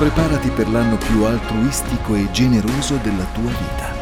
Preparati 0.00 0.48
per 0.48 0.66
l'anno 0.70 0.96
più 0.96 1.24
altruistico 1.24 2.14
e 2.14 2.30
generoso 2.30 2.96
della 2.96 3.26
tua 3.34 3.50
vita. 3.50 3.92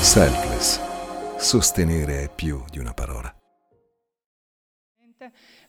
Selfless. 0.00 0.78
Sostenere 1.36 2.22
è 2.22 2.30
più 2.32 2.62
di 2.70 2.78
una 2.78 2.94
parola. 2.94 3.34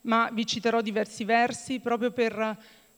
Ma 0.02 0.30
vi 0.32 0.46
citerò 0.46 0.82
diversi 0.82 1.24
versi 1.24 1.80
proprio 1.80 2.12
per 2.12 2.56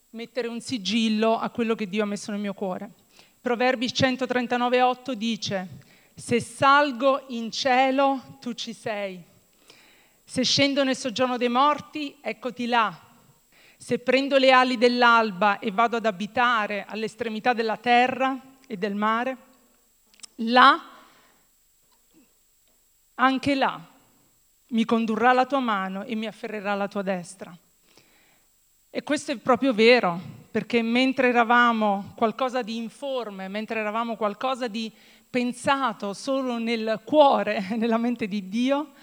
mettere 0.10 0.50
un 0.50 0.60
sigillo 0.60 1.40
a 1.40 1.50
quello 1.50 1.74
che 1.74 1.88
Dio 1.88 2.04
ha 2.04 2.06
messo 2.06 2.32
nel 2.32 2.42
mio 2.42 2.54
cuore. 2.54 2.92
Proverbi 3.40 3.86
139,8 3.86 5.14
dice: 5.14 5.68
Se 6.14 6.42
salgo 6.42 7.24
in 7.30 7.50
cielo, 7.52 8.22
tu 8.42 8.52
ci 8.52 8.74
sei. 8.74 9.24
Se 10.26 10.44
scendo 10.44 10.84
nel 10.84 10.98
soggiorno 10.98 11.38
dei 11.38 11.48
morti, 11.48 12.18
eccoti 12.20 12.66
là. 12.66 13.12
Se 13.84 14.00
prendo 14.00 14.38
le 14.38 14.50
ali 14.52 14.78
dell'alba 14.78 15.60
e 15.60 15.70
vado 15.70 15.98
ad 15.98 16.06
abitare 16.06 16.86
all'estremità 16.88 17.52
della 17.52 17.76
terra 17.76 18.40
e 18.66 18.78
del 18.78 18.96
mare, 18.96 19.38
là, 20.36 20.82
anche 23.16 23.56
là, 23.56 23.78
mi 24.68 24.86
condurrà 24.86 25.34
la 25.34 25.46
tua 25.46 25.60
mano 25.60 26.06
e 26.06 26.16
mi 26.16 26.28
afferrerà 26.28 26.76
la 26.76 26.88
tua 26.88 27.02
destra. 27.02 27.54
E 28.90 29.04
questo 29.04 29.34
è 29.34 29.36
proprio 29.36 29.74
vero, 29.74 30.18
perché 30.50 30.82
mentre 30.82 31.28
eravamo 31.28 32.14
qualcosa 32.16 32.62
di 32.62 32.78
informe, 32.78 33.50
mentre 33.50 33.82
eravamo 33.82 34.16
qualcosa 34.16 34.70
di 34.70 34.90
pensato 35.30 36.14
solo 36.14 36.58
nel 36.58 37.02
cuore, 37.04 37.68
nella 37.76 37.98
mente 37.98 38.30
di 38.30 38.48
Dio, 38.48 38.94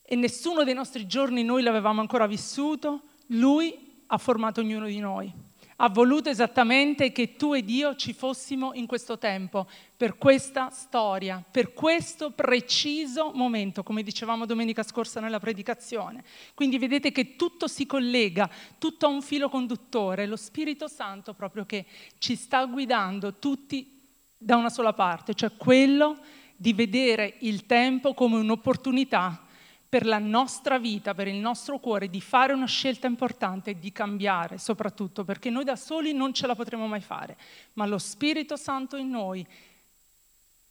e 0.00 0.16
nessuno 0.16 0.64
dei 0.64 0.72
nostri 0.72 1.06
giorni 1.06 1.44
noi 1.44 1.62
l'avevamo 1.62 2.00
ancora 2.00 2.26
vissuto, 2.26 3.02
Lui 3.26 3.84
ha 4.06 4.18
formato 4.18 4.60
ognuno 4.60 4.86
di 4.86 4.98
noi. 4.98 5.32
Ha 5.78 5.90
voluto 5.90 6.30
esattamente 6.30 7.12
che 7.12 7.36
tu 7.36 7.52
ed 7.52 7.68
io 7.68 7.96
ci 7.96 8.14
fossimo 8.14 8.72
in 8.72 8.86
questo 8.86 9.18
tempo, 9.18 9.68
per 9.94 10.16
questa 10.16 10.70
storia, 10.70 11.44
per 11.50 11.74
questo 11.74 12.30
preciso 12.30 13.30
momento, 13.34 13.82
come 13.82 14.02
dicevamo 14.02 14.46
domenica 14.46 14.82
scorsa 14.82 15.20
nella 15.20 15.38
predicazione. 15.38 16.24
Quindi 16.54 16.78
vedete 16.78 17.12
che 17.12 17.36
tutto 17.36 17.68
si 17.68 17.84
collega, 17.84 18.48
tutto 18.78 19.04
ha 19.04 19.10
un 19.10 19.20
filo 19.20 19.50
conduttore, 19.50 20.26
lo 20.26 20.36
Spirito 20.36 20.88
Santo 20.88 21.34
proprio 21.34 21.66
che 21.66 21.84
ci 22.18 22.36
sta 22.36 22.64
guidando 22.64 23.34
tutti 23.34 24.00
da 24.38 24.56
una 24.56 24.70
sola 24.70 24.94
parte, 24.94 25.34
cioè 25.34 25.56
quello 25.58 26.18
di 26.56 26.72
vedere 26.72 27.36
il 27.40 27.66
tempo 27.66 28.14
come 28.14 28.36
un'opportunità 28.36 29.45
per 29.88 30.04
la 30.04 30.18
nostra 30.18 30.78
vita, 30.78 31.14
per 31.14 31.28
il 31.28 31.36
nostro 31.36 31.78
cuore, 31.78 32.08
di 32.08 32.20
fare 32.20 32.52
una 32.52 32.66
scelta 32.66 33.06
importante 33.06 33.70
e 33.70 33.78
di 33.78 33.92
cambiare 33.92 34.58
soprattutto, 34.58 35.24
perché 35.24 35.50
noi 35.50 35.64
da 35.64 35.76
soli 35.76 36.12
non 36.12 36.32
ce 36.32 36.46
la 36.46 36.54
potremo 36.54 36.86
mai 36.86 37.00
fare, 37.00 37.36
ma 37.74 37.86
lo 37.86 37.98
Spirito 37.98 38.56
Santo 38.56 38.96
in 38.96 39.10
noi 39.10 39.46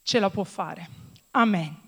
ce 0.02 0.18
la 0.18 0.30
può 0.30 0.44
fare. 0.44 0.88
Amen. 1.32 1.84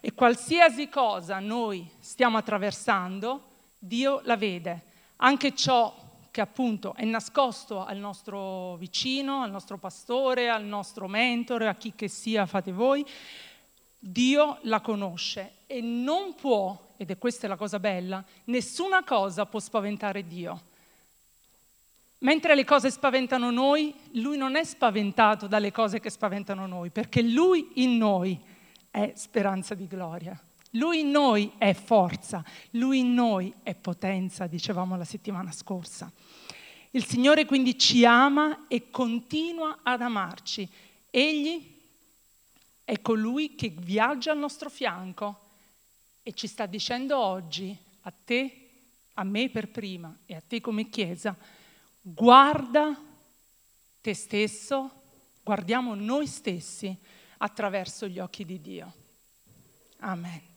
E 0.00 0.12
qualsiasi 0.14 0.88
cosa 0.88 1.38
noi 1.38 1.88
stiamo 2.00 2.36
attraversando, 2.36 3.50
Dio 3.78 4.20
la 4.24 4.36
vede. 4.36 4.82
Anche 5.16 5.54
ciò 5.54 5.94
che 6.32 6.40
appunto 6.40 6.94
è 6.94 7.04
nascosto 7.04 7.84
al 7.84 7.98
nostro 7.98 8.76
vicino, 8.76 9.42
al 9.42 9.50
nostro 9.50 9.78
pastore, 9.78 10.48
al 10.48 10.64
nostro 10.64 11.06
mentore, 11.06 11.68
a 11.68 11.74
chi 11.74 11.92
che 11.94 12.08
sia, 12.08 12.46
fate 12.46 12.72
voi, 12.72 13.06
Dio 13.98 14.58
la 14.62 14.80
conosce 14.80 15.58
e 15.72 15.80
non 15.80 16.34
può, 16.34 16.92
ed 16.98 17.10
è 17.10 17.16
questa 17.16 17.48
la 17.48 17.56
cosa 17.56 17.80
bella, 17.80 18.22
nessuna 18.44 19.02
cosa 19.04 19.46
può 19.46 19.58
spaventare 19.58 20.26
Dio. 20.26 20.60
Mentre 22.18 22.54
le 22.54 22.66
cose 22.66 22.90
spaventano 22.90 23.50
noi, 23.50 23.94
Lui 24.12 24.36
non 24.36 24.54
è 24.54 24.64
spaventato 24.64 25.46
dalle 25.46 25.72
cose 25.72 25.98
che 25.98 26.10
spaventano 26.10 26.66
noi, 26.66 26.90
perché 26.90 27.22
Lui 27.22 27.70
in 27.76 27.96
noi 27.96 28.38
è 28.90 29.12
speranza 29.16 29.74
di 29.74 29.86
gloria. 29.86 30.38
Lui 30.72 31.00
in 31.00 31.10
noi 31.10 31.50
è 31.56 31.72
forza, 31.72 32.44
Lui 32.72 32.98
in 32.98 33.14
noi 33.14 33.50
è 33.62 33.74
potenza, 33.74 34.46
dicevamo 34.46 34.94
la 34.98 35.04
settimana 35.04 35.52
scorsa. 35.52 36.12
Il 36.90 37.06
Signore 37.06 37.46
quindi 37.46 37.78
ci 37.78 38.04
ama 38.04 38.66
e 38.68 38.90
continua 38.90 39.78
ad 39.82 40.02
amarci. 40.02 40.68
Egli 41.08 41.80
è 42.84 43.00
colui 43.00 43.54
che 43.54 43.72
viaggia 43.74 44.32
al 44.32 44.38
nostro 44.38 44.68
fianco 44.68 45.41
e 46.22 46.32
ci 46.32 46.46
sta 46.46 46.66
dicendo 46.66 47.18
oggi, 47.18 47.76
a 48.02 48.12
te, 48.12 48.68
a 49.14 49.24
me 49.24 49.48
per 49.50 49.68
prima 49.70 50.16
e 50.24 50.36
a 50.36 50.42
te 50.46 50.60
come 50.60 50.88
Chiesa, 50.88 51.36
guarda 52.00 52.98
te 54.00 54.14
stesso, 54.14 54.90
guardiamo 55.42 55.94
noi 55.94 56.26
stessi 56.26 56.96
attraverso 57.38 58.06
gli 58.06 58.18
occhi 58.18 58.44
di 58.44 58.60
Dio. 58.60 58.92
Amen. 59.98 60.51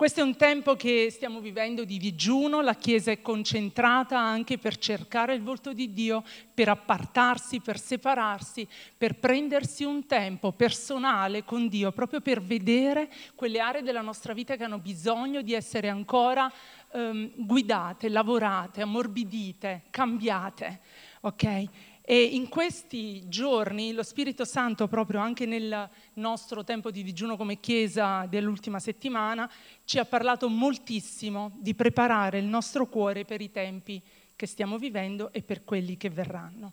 Questo 0.00 0.20
è 0.20 0.22
un 0.22 0.36
tempo 0.36 0.76
che 0.76 1.08
stiamo 1.10 1.40
vivendo 1.40 1.84
di 1.84 1.98
digiuno, 1.98 2.62
la 2.62 2.74
Chiesa 2.74 3.10
è 3.10 3.20
concentrata 3.20 4.18
anche 4.18 4.56
per 4.56 4.78
cercare 4.78 5.34
il 5.34 5.42
volto 5.42 5.74
di 5.74 5.92
Dio, 5.92 6.24
per 6.54 6.70
appartarsi, 6.70 7.60
per 7.60 7.78
separarsi, 7.78 8.66
per 8.96 9.18
prendersi 9.18 9.84
un 9.84 10.06
tempo 10.06 10.52
personale 10.52 11.44
con 11.44 11.68
Dio, 11.68 11.92
proprio 11.92 12.22
per 12.22 12.40
vedere 12.40 13.10
quelle 13.34 13.60
aree 13.60 13.82
della 13.82 14.00
nostra 14.00 14.32
vita 14.32 14.56
che 14.56 14.64
hanno 14.64 14.78
bisogno 14.78 15.42
di 15.42 15.52
essere 15.52 15.90
ancora 15.90 16.50
um, 16.92 17.30
guidate, 17.36 18.08
lavorate, 18.08 18.80
ammorbidite, 18.80 19.82
cambiate. 19.90 20.80
Okay? 21.20 21.68
E 22.10 22.24
in 22.24 22.48
questi 22.48 23.28
giorni 23.28 23.92
lo 23.92 24.02
Spirito 24.02 24.44
Santo, 24.44 24.88
proprio 24.88 25.20
anche 25.20 25.46
nel 25.46 25.88
nostro 26.14 26.64
tempo 26.64 26.90
di 26.90 27.04
digiuno 27.04 27.36
come 27.36 27.60
Chiesa 27.60 28.26
dell'ultima 28.28 28.80
settimana, 28.80 29.48
ci 29.84 30.00
ha 30.00 30.04
parlato 30.04 30.48
moltissimo 30.48 31.52
di 31.60 31.72
preparare 31.72 32.40
il 32.40 32.46
nostro 32.46 32.88
cuore 32.88 33.24
per 33.24 33.40
i 33.40 33.52
tempi 33.52 34.02
che 34.34 34.46
stiamo 34.48 34.76
vivendo 34.76 35.32
e 35.32 35.42
per 35.42 35.62
quelli 35.62 35.96
che 35.96 36.10
verranno. 36.10 36.72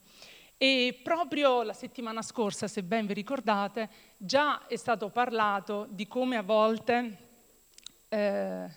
E 0.58 1.00
proprio 1.03 1.62
la 1.62 1.74
settimana 1.74 2.24
scorsa, 2.24 2.68
se 2.68 2.81
ben 2.81 3.06
vi 3.06 3.14
ricordate, 3.14 3.90
già 4.18 4.66
è 4.66 4.75
stato 4.75 5.09
parlato 5.09 5.86
di 5.92 6.08
come 6.08 6.38
a 6.38 6.42
volte 6.42 7.18
eh, 8.09 8.68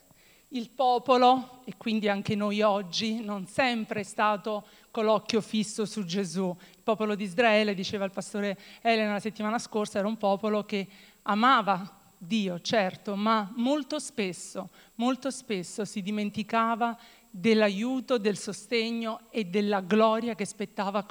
il 0.52 0.70
popolo, 0.70 1.60
e 1.64 1.74
quindi 1.76 2.08
anche 2.08 2.34
noi 2.34 2.60
oggi, 2.62 3.22
non 3.22 3.46
sempre 3.46 4.00
è 4.00 4.04
stato 4.04 4.66
con 4.90 5.04
l'occhio 5.04 5.40
fisso 5.40 5.84
su 5.84 6.04
Gesù. 6.04 6.54
Il 6.72 6.82
popolo 6.82 7.14
di 7.14 7.24
Israele, 7.24 7.74
diceva 7.74 8.04
il 8.04 8.10
pastore 8.10 8.58
Elena 8.80 9.12
la 9.12 9.20
settimana 9.20 9.58
scorsa, 9.58 9.98
era 9.98 10.08
un 10.08 10.16
popolo 10.16 10.64
che 10.64 10.86
amava 11.22 11.98
Dio, 12.18 12.60
certo, 12.60 13.14
ma 13.14 13.50
molto 13.56 13.98
spesso, 13.98 14.70
molto 14.96 15.30
spesso 15.30 15.84
si 15.84 16.02
dimenticava 16.02 16.98
dell'aiuto, 17.30 18.18
del 18.18 18.36
sostegno 18.36 19.20
e 19.30 19.44
della 19.44 19.80
gloria 19.80 20.34
che 20.34 20.44
spettava 20.44 21.06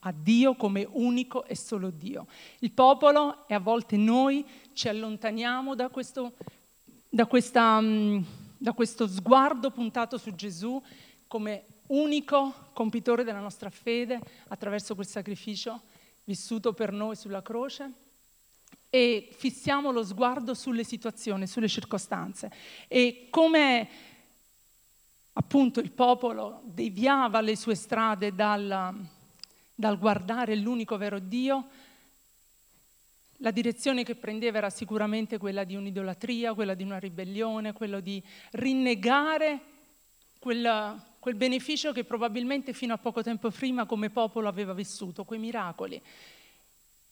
a 0.00 0.12
Dio 0.12 0.54
come 0.54 0.86
unico 0.92 1.44
e 1.46 1.56
solo 1.56 1.88
Dio. 1.90 2.26
Il 2.58 2.70
popolo 2.72 3.48
e 3.48 3.54
a 3.54 3.58
volte 3.58 3.96
noi 3.96 4.44
ci 4.74 4.88
allontaniamo 4.88 5.74
da 5.74 5.88
questo, 5.88 6.34
da 7.08 7.24
questa, 7.24 7.80
mm, 7.80 8.22
da 8.64 8.72
questo 8.72 9.06
sguardo 9.06 9.70
puntato 9.70 10.16
su 10.16 10.34
Gesù 10.34 10.82
come 11.26 11.64
unico 11.88 12.70
compitore 12.72 13.22
della 13.22 13.40
nostra 13.40 13.68
fede 13.68 14.18
attraverso 14.48 14.94
quel 14.94 15.06
sacrificio 15.06 15.82
vissuto 16.24 16.72
per 16.72 16.90
noi 16.90 17.14
sulla 17.14 17.42
croce 17.42 17.92
e 18.88 19.28
fissiamo 19.36 19.90
lo 19.90 20.02
sguardo 20.02 20.54
sulle 20.54 20.82
situazioni, 20.82 21.46
sulle 21.46 21.68
circostanze. 21.68 22.50
E 22.88 23.26
come 23.28 23.88
appunto 25.34 25.80
il 25.80 25.90
popolo 25.90 26.62
deviava 26.64 27.42
le 27.42 27.56
sue 27.56 27.74
strade 27.74 28.34
dal, 28.34 28.94
dal 29.74 29.98
guardare 29.98 30.56
l'unico 30.56 30.96
vero 30.96 31.18
Dio, 31.18 31.68
la 33.44 33.50
direzione 33.50 34.04
che 34.04 34.14
prendeva 34.14 34.56
era 34.56 34.70
sicuramente 34.70 35.36
quella 35.36 35.64
di 35.64 35.76
un'idolatria, 35.76 36.54
quella 36.54 36.72
di 36.72 36.82
una 36.82 36.98
ribellione, 36.98 37.74
quello 37.74 38.00
di 38.00 38.22
rinnegare 38.52 39.60
quella, 40.38 40.98
quel 41.18 41.34
beneficio 41.34 41.92
che 41.92 42.04
probabilmente 42.04 42.72
fino 42.72 42.94
a 42.94 42.98
poco 42.98 43.22
tempo 43.22 43.50
prima 43.50 43.84
come 43.84 44.08
popolo 44.08 44.48
aveva 44.48 44.72
vissuto, 44.72 45.24
quei 45.24 45.38
miracoli, 45.38 46.00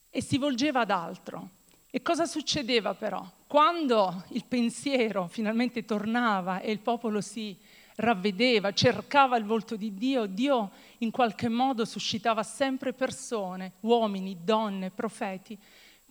e 0.09 0.23
si 0.23 0.39
volgeva 0.39 0.81
ad 0.81 0.91
altro. 0.91 1.51
E 1.91 2.01
cosa 2.01 2.25
succedeva 2.25 2.95
però? 2.95 3.23
Quando 3.47 4.25
il 4.29 4.47
pensiero 4.49 5.27
finalmente 5.27 5.85
tornava 5.85 6.61
e 6.61 6.71
il 6.71 6.79
popolo 6.79 7.21
si 7.21 7.55
ravvedeva, 7.97 8.73
cercava 8.73 9.37
il 9.37 9.45
volto 9.45 9.77
di 9.77 9.93
Dio, 9.93 10.25
Dio 10.25 10.71
in 10.99 11.11
qualche 11.11 11.51
modo 11.51 11.85
suscitava 11.85 12.43
sempre 12.43 12.95
persone, 12.95 13.73
uomini, 13.81 14.39
donne, 14.43 14.89
profeti, 14.89 15.59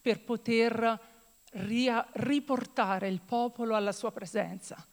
per 0.01 0.21
poter 0.21 0.99
riportare 1.51 3.07
il 3.07 3.21
popolo 3.23 3.75
alla 3.75 3.91
sua 3.91 4.11
presenza 4.11 4.85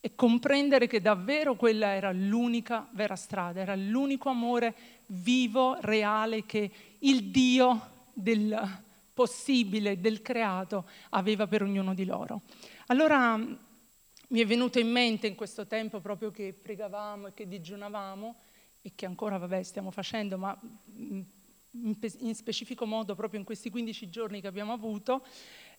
e 0.00 0.14
comprendere 0.14 0.86
che 0.86 1.00
davvero 1.00 1.56
quella 1.56 1.88
era 1.94 2.12
l'unica 2.12 2.88
vera 2.92 3.16
strada, 3.16 3.60
era 3.60 3.74
l'unico 3.74 4.28
amore 4.28 4.74
vivo, 5.06 5.76
reale 5.80 6.46
che 6.46 6.70
il 7.00 7.24
Dio 7.24 7.94
del 8.12 8.84
possibile, 9.12 10.00
del 10.00 10.22
creato 10.22 10.88
aveva 11.10 11.46
per 11.46 11.62
ognuno 11.62 11.94
di 11.94 12.04
loro. 12.04 12.42
Allora 12.86 13.36
mi 13.36 14.40
è 14.40 14.46
venuto 14.46 14.78
in 14.78 14.90
mente 14.90 15.26
in 15.26 15.34
questo 15.34 15.66
tempo 15.66 16.00
proprio 16.00 16.30
che 16.30 16.52
pregavamo 16.52 17.28
e 17.28 17.34
che 17.34 17.48
digiunavamo 17.48 18.34
e 18.82 18.92
che 18.94 19.06
ancora 19.06 19.38
vabbè 19.38 19.62
stiamo 19.62 19.90
facendo, 19.90 20.38
ma 20.38 20.56
in 22.18 22.34
specifico 22.34 22.86
modo 22.86 23.14
proprio 23.14 23.38
in 23.38 23.46
questi 23.46 23.70
15 23.70 24.10
giorni 24.10 24.40
che 24.40 24.46
abbiamo 24.46 24.72
avuto, 24.72 25.24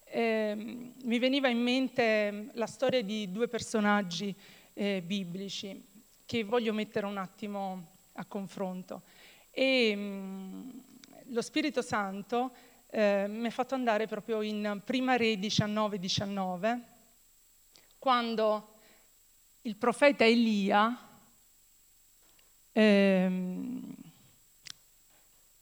eh, 0.05 0.55
mi 0.55 1.19
veniva 1.19 1.49
in 1.49 1.59
mente 1.59 2.49
la 2.53 2.67
storia 2.67 3.01
di 3.03 3.31
due 3.31 3.47
personaggi 3.47 4.33
eh, 4.73 5.01
biblici 5.05 5.83
che 6.25 6.43
voglio 6.43 6.73
mettere 6.73 7.05
un 7.05 7.17
attimo 7.17 7.85
a 8.13 8.25
confronto. 8.25 9.01
E 9.51 9.95
mh, 9.95 9.99
mm, 9.99 10.69
lo 11.29 11.41
Spirito 11.41 11.81
Santo 11.81 12.51
eh, 12.89 13.25
mi 13.27 13.47
ha 13.47 13.51
fatto 13.51 13.75
andare 13.75 14.07
proprio 14.07 14.41
in 14.41 14.81
Prima 14.83 15.17
Re 15.17 15.33
19-19, 15.33 16.79
quando 17.99 18.75
il 19.63 19.75
profeta 19.75 20.23
Elia 20.23 20.97
ehm, 22.71 23.95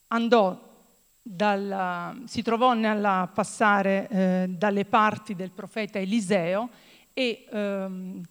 andò 0.08 0.74
dal, 1.22 2.24
si 2.26 2.44
trovò 2.44 2.74
nel 2.74 3.30
passare 3.34 4.08
eh, 4.10 4.46
dalle 4.50 4.86
parti 4.86 5.36
del 5.36 5.50
profeta 5.50 5.98
Eliseo 5.98 6.70
e, 7.14 7.46
ehm, 7.50 8.22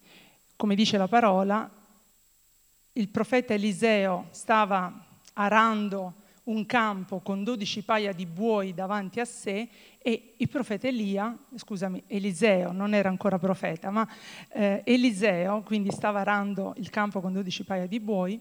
come 0.55 0.75
dice 0.75 0.97
la 0.97 1.07
parola, 1.07 1.69
il 2.93 3.09
profeta 3.09 3.53
Eliseo 3.53 4.27
stava 4.29 5.05
arando 5.33 6.13
un 6.45 6.65
campo 6.65 7.19
con 7.19 7.43
dodici 7.43 7.81
paia 7.81 8.13
di 8.13 8.25
buoi 8.25 8.73
davanti 8.73 9.19
a 9.19 9.25
sé 9.25 9.67
e 9.97 10.35
il 10.37 10.47
profeta 10.47 10.87
Elia, 10.87 11.35
scusami, 11.55 12.03
Eliseo 12.07 12.71
non 12.71 12.93
era 12.93 13.09
ancora 13.09 13.39
profeta, 13.39 13.89
ma 13.89 14.07
eh, 14.49 14.81
Eliseo 14.85 15.63
quindi 15.63 15.91
stava 15.91 16.19
arando 16.19 16.73
il 16.77 16.89
campo 16.89 17.19
con 17.19 17.33
dodici 17.33 17.63
paia 17.63 17.87
di 17.87 17.99
buoi 17.99 18.39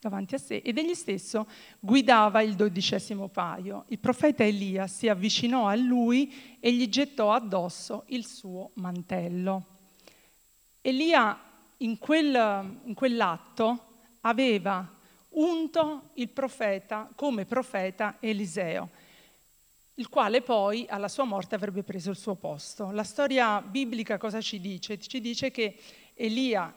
davanti 0.00 0.34
a 0.34 0.38
sé 0.38 0.62
ed 0.64 0.78
egli 0.78 0.94
stesso 0.94 1.46
guidava 1.80 2.40
il 2.42 2.54
dodicesimo 2.54 3.28
paio. 3.28 3.84
Il 3.88 3.98
profeta 3.98 4.44
Elia 4.44 4.86
si 4.86 5.08
avvicinò 5.08 5.66
a 5.66 5.74
lui 5.74 6.56
e 6.60 6.72
gli 6.72 6.88
gettò 6.88 7.32
addosso 7.32 8.04
il 8.08 8.24
suo 8.24 8.70
mantello. 8.74 9.64
Elia 10.80 11.38
in, 11.78 11.98
quel, 11.98 12.80
in 12.84 12.94
quell'atto 12.94 13.86
aveva 14.22 14.96
unto 15.30 16.10
il 16.14 16.28
profeta 16.28 17.10
come 17.14 17.44
profeta 17.44 18.16
Eliseo, 18.20 18.88
il 19.94 20.08
quale 20.08 20.42
poi 20.42 20.86
alla 20.88 21.08
sua 21.08 21.24
morte 21.24 21.54
avrebbe 21.54 21.82
preso 21.82 22.10
il 22.10 22.16
suo 22.16 22.34
posto. 22.36 22.90
La 22.92 23.04
storia 23.04 23.60
biblica 23.60 24.16
cosa 24.16 24.40
ci 24.40 24.60
dice? 24.60 24.98
Ci 24.98 25.20
dice 25.20 25.50
che 25.50 25.76
Elia, 26.14 26.72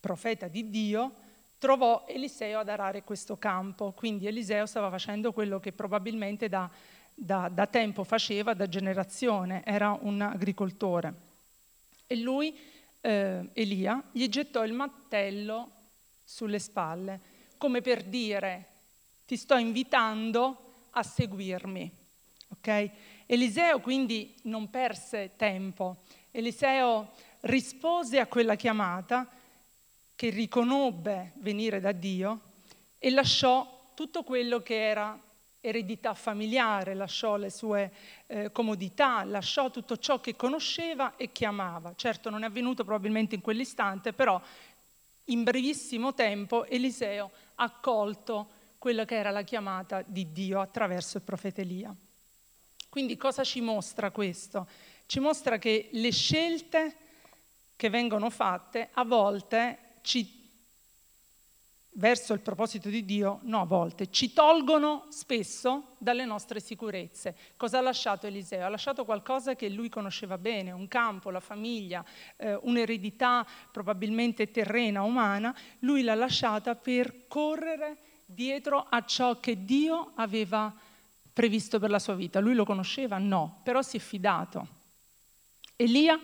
profeta 0.00 0.48
di 0.48 0.68
Dio, 0.68 1.14
trovò 1.62 2.06
Eliseo 2.08 2.58
ad 2.58 2.68
arare 2.68 3.04
questo 3.04 3.36
campo, 3.36 3.92
quindi 3.92 4.26
Eliseo 4.26 4.66
stava 4.66 4.90
facendo 4.90 5.32
quello 5.32 5.60
che 5.60 5.70
probabilmente 5.70 6.48
da, 6.48 6.68
da, 7.14 7.48
da 7.48 7.68
tempo 7.68 8.02
faceva, 8.02 8.52
da 8.52 8.68
generazione, 8.68 9.62
era 9.64 9.96
un 10.00 10.20
agricoltore. 10.22 11.14
E 12.08 12.16
lui, 12.16 12.52
eh, 13.00 13.48
Elia, 13.52 14.02
gli 14.10 14.28
gettò 14.28 14.64
il 14.64 14.72
mantello 14.72 15.70
sulle 16.24 16.58
spalle, 16.58 17.20
come 17.58 17.80
per 17.80 18.02
dire 18.02 18.66
ti 19.24 19.36
sto 19.36 19.56
invitando 19.56 20.88
a 20.90 21.04
seguirmi. 21.04 21.92
Okay? 22.58 22.90
Eliseo 23.26 23.78
quindi 23.78 24.34
non 24.42 24.68
perse 24.68 25.34
tempo, 25.36 25.98
Eliseo 26.32 27.12
rispose 27.42 28.18
a 28.18 28.26
quella 28.26 28.56
chiamata 28.56 29.28
che 30.22 30.30
riconobbe 30.30 31.32
venire 31.38 31.80
da 31.80 31.90
Dio 31.90 32.38
e 33.00 33.10
lasciò 33.10 33.90
tutto 33.92 34.22
quello 34.22 34.62
che 34.62 34.80
era 34.80 35.20
eredità 35.60 36.14
familiare, 36.14 36.94
lasciò 36.94 37.34
le 37.34 37.50
sue 37.50 37.92
eh, 38.28 38.52
comodità, 38.52 39.24
lasciò 39.24 39.72
tutto 39.72 39.96
ciò 39.96 40.20
che 40.20 40.36
conosceva 40.36 41.16
e 41.16 41.32
che 41.32 41.44
amava. 41.44 41.94
Certo 41.96 42.30
non 42.30 42.44
è 42.44 42.46
avvenuto 42.46 42.84
probabilmente 42.84 43.34
in 43.34 43.40
quell'istante, 43.40 44.12
però 44.12 44.40
in 45.24 45.42
brevissimo 45.42 46.14
tempo 46.14 46.66
Eliseo 46.66 47.28
ha 47.56 47.64
accolto 47.64 48.48
quella 48.78 49.04
che 49.04 49.16
era 49.16 49.32
la 49.32 49.42
chiamata 49.42 50.04
di 50.06 50.30
Dio 50.30 50.60
attraverso 50.60 51.16
il 51.16 51.24
profeta 51.24 51.62
Elia. 51.62 51.92
Quindi 52.88 53.16
cosa 53.16 53.42
ci 53.42 53.60
mostra 53.60 54.12
questo? 54.12 54.68
Ci 55.04 55.18
mostra 55.18 55.58
che 55.58 55.88
le 55.90 56.12
scelte 56.12 56.94
che 57.74 57.90
vengono 57.90 58.30
fatte 58.30 58.90
a 58.92 59.02
volte 59.02 59.90
ci, 60.02 60.40
verso 61.92 62.32
il 62.32 62.40
proposito 62.40 62.88
di 62.88 63.04
Dio, 63.04 63.40
no 63.42 63.62
a 63.62 63.64
volte, 63.64 64.10
ci 64.10 64.32
tolgono 64.32 65.06
spesso 65.08 65.94
dalle 65.98 66.24
nostre 66.24 66.60
sicurezze. 66.60 67.36
Cosa 67.56 67.78
ha 67.78 67.80
lasciato 67.82 68.26
Eliseo? 68.26 68.64
Ha 68.64 68.68
lasciato 68.68 69.04
qualcosa 69.04 69.54
che 69.54 69.68
lui 69.68 69.88
conosceva 69.88 70.38
bene, 70.38 70.70
un 70.70 70.88
campo, 70.88 71.30
la 71.30 71.40
famiglia, 71.40 72.04
eh, 72.36 72.54
un'eredità 72.62 73.46
probabilmente 73.70 74.50
terrena, 74.50 75.02
umana, 75.02 75.54
lui 75.80 76.02
l'ha 76.02 76.14
lasciata 76.14 76.74
per 76.74 77.26
correre 77.28 77.96
dietro 78.24 78.86
a 78.88 79.04
ciò 79.04 79.40
che 79.40 79.64
Dio 79.64 80.12
aveva 80.14 80.72
previsto 81.32 81.78
per 81.78 81.90
la 81.90 81.98
sua 81.98 82.14
vita. 82.14 82.40
Lui 82.40 82.54
lo 82.54 82.64
conosceva? 82.64 83.18
No, 83.18 83.60
però 83.62 83.82
si 83.82 83.96
è 83.96 84.00
fidato. 84.00 84.80
Elia 85.76 86.18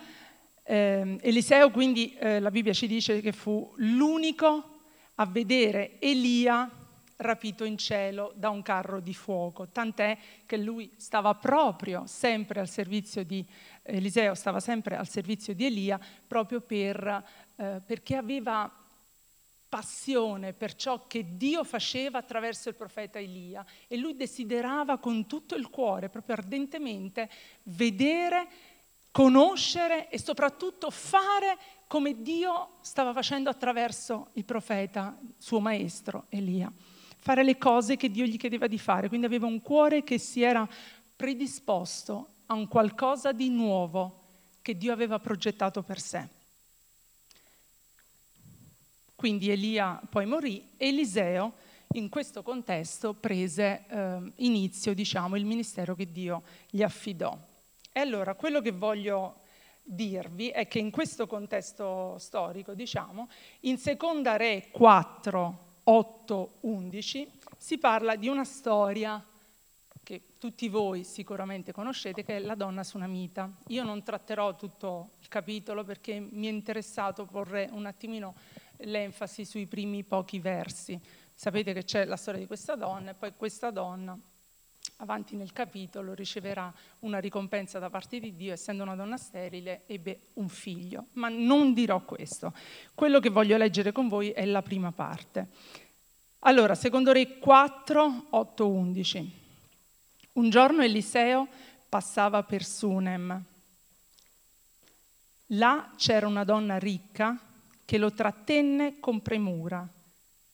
eh, 0.71 1.17
Eliseo 1.23 1.71
quindi 1.71 2.15
eh, 2.19 2.41
la 2.41 2.51
Bibbia 2.51 2.75
ci 2.75 2.87
dice 2.87 3.23
che 3.23 3.33
fu 3.33 3.73
l'unico 3.77 4.81
a 5.15 5.25
vedere 5.25 5.99
Elia 5.99 6.71
rapito 7.17 7.65
in 7.65 7.79
cielo 7.79 8.33
da 8.37 8.51
un 8.51 8.61
carro 8.61 9.01
di 9.01 9.15
fuoco, 9.15 9.69
tant'è 9.69 10.17
che 10.45 10.59
lui 10.59 10.93
stava 10.97 11.35
proprio 11.35 12.05
sempre 12.07 12.61
al 12.61 12.69
servizio 12.69 13.25
di 13.25 13.45
Eliseo, 13.83 14.35
stava 14.35 14.61
sempre 14.61 14.97
al 14.97 15.09
servizio 15.09 15.55
di 15.55 15.65
Elia 15.65 15.99
proprio 16.27 16.61
per, 16.61 17.25
eh, 17.57 17.81
perché 17.85 18.17
aveva 18.17 18.71
passione 19.69 20.55
per 20.55 20.75
ciò 20.75 21.07
che 21.07 21.37
Dio 21.37 21.63
faceva 21.63 22.19
attraverso 22.19 22.69
il 22.69 22.75
profeta 22.75 23.19
Elia 23.19 23.65
e 23.87 23.97
lui 23.97 24.17
desiderava 24.17 24.99
con 24.99 25.27
tutto 25.27 25.55
il 25.55 25.69
cuore, 25.69 26.09
proprio 26.09 26.37
ardentemente, 26.37 27.29
vedere 27.65 28.47
conoscere 29.19 30.09
e 30.11 30.19
soprattutto 30.21 30.91
fare 30.91 31.59
come 31.89 32.23
Dio 32.23 32.75
stava 32.83 33.13
facendo 33.13 33.51
attraverso 33.51 34.29
il 34.35 34.45
profeta, 34.45 35.19
suo 35.37 35.59
maestro 35.59 36.27
Elia. 36.29 36.71
Fare 37.19 37.43
le 37.43 37.59
cose 37.59 37.97
che 37.97 38.13
Dio 38.13 38.25
gli 38.27 38.37
chiedeva 38.37 38.69
di 38.69 38.79
fare, 38.79 39.09
quindi 39.09 39.27
aveva 39.27 39.47
un 39.47 39.61
cuore 39.61 40.05
che 40.05 40.19
si 40.19 40.43
era 40.43 40.69
predisposto 41.17 42.29
a 42.47 42.55
un 42.55 42.69
qualcosa 42.69 43.33
di 43.33 43.51
nuovo 43.51 44.21
che 44.63 44.77
Dio 44.77 44.93
aveva 44.93 45.19
progettato 45.19 45.83
per 45.83 45.99
sé. 45.99 46.29
Quindi 49.17 49.51
Elia 49.51 50.01
poi 50.09 50.27
morì 50.27 50.65
e 50.77 50.87
Eliseo 50.87 51.55
in 51.95 52.09
questo 52.09 52.45
contesto 52.45 53.15
prese 53.15 53.85
eh, 53.89 54.33
inizio 54.37 54.95
diciamo, 54.95 55.35
il 55.35 55.45
ministero 55.45 55.97
che 55.97 56.13
Dio 56.13 56.45
gli 56.71 56.85
affidò. 56.85 57.48
E 57.93 58.01
allora 58.01 58.35
quello 58.35 58.61
che 58.61 58.73
voglio 58.73 59.41
dirvi 59.83 60.51
è 60.51 60.69
che 60.69 60.79
in 60.79 60.91
questo 60.91 61.27
contesto 61.27 62.17
storico, 62.19 62.75
diciamo, 62.75 63.29
in 63.61 63.79
seconda 63.79 64.37
Re 64.37 64.69
4, 64.71 65.59
8, 65.85 66.53
11 66.61 67.31
si 67.57 67.79
parla 67.79 68.15
di 68.17 68.29
una 68.29 68.45
storia 68.45 69.25
che 70.03 70.23
tutti 70.39 70.69
voi 70.69 71.05
sicuramente 71.05 71.73
conoscete, 71.73 72.25
che 72.25 72.37
è 72.37 72.39
la 72.39 72.55
donna 72.55 72.83
sunamita. 72.83 73.51
Io 73.69 73.83
non 73.83 74.03
tratterò 74.03 74.55
tutto 74.57 75.11
il 75.21 75.29
capitolo 75.29 75.85
perché 75.85 76.19
mi 76.19 76.47
è 76.47 76.51
interessato 76.51 77.27
porre 77.27 77.69
un 77.73 77.87
attimino 77.87 78.35
l'enfasi 78.79 79.45
sui 79.45 79.67
primi 79.67 80.05
pochi 80.05 80.39
versi. 80.39 80.99
Sapete 81.35 81.73
che 81.73 81.85
c'è 81.85 82.05
la 82.05 82.17
storia 82.17 82.41
di 82.41 82.47
questa 82.47 82.75
donna 82.75 83.11
e 83.11 83.15
poi 83.15 83.33
questa 83.37 83.71
donna 83.71 84.19
avanti 85.01 85.37
nel 85.37 85.53
capitolo 85.53 86.15
riceverà 86.15 86.73
una 87.01 87.19
ricompensa 87.19 87.79
da 87.79 87.91
parte 87.91 88.19
di 88.21 88.35
Dio, 88.35 88.53
essendo 88.53 88.83
una 88.83 88.95
donna 88.95 89.17
sterile, 89.17 89.83
ebbe 89.87 90.21
un 90.35 90.49
figlio. 90.49 91.07
Ma 91.13 91.29
non 91.29 91.73
dirò 91.73 92.01
questo. 92.01 92.53
Quello 92.95 93.21
che 93.21 93.31
voglio 93.31 93.57
leggere 93.57 93.93
con 93.93 94.09
voi 94.09 94.31
è 94.31 94.45
la 94.45 94.63
prima 94.63 94.91
parte. 94.93 95.49
Allora, 96.41 96.75
secondo 96.75 97.13
Re 97.13 97.39
4, 97.39 98.27
8, 98.31 98.69
11. 98.69 99.33
Un 100.33 100.51
giorno 100.51 100.83
Eliseo 100.83 101.47
passava 101.89 102.43
per 102.43 102.65
Sunem. 102.65 103.43
Là 105.53 105.91
c'era 105.97 106.27
una 106.27 106.45
donna 106.45 106.79
ricca 106.79 107.39
che 107.85 107.99
lo 107.99 108.13
trattenne 108.13 109.01
con 109.01 109.21
premura 109.21 109.89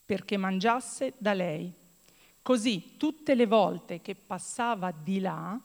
perché 0.07 0.37
mangiasse 0.37 1.15
da 1.19 1.33
lei. 1.33 1.73
Così 2.45 2.99
tutte 2.99 3.35
le 3.35 3.47
volte 3.47 4.03
che 4.03 4.15
passava 4.15 4.91
di 4.91 5.19
là 5.19 5.59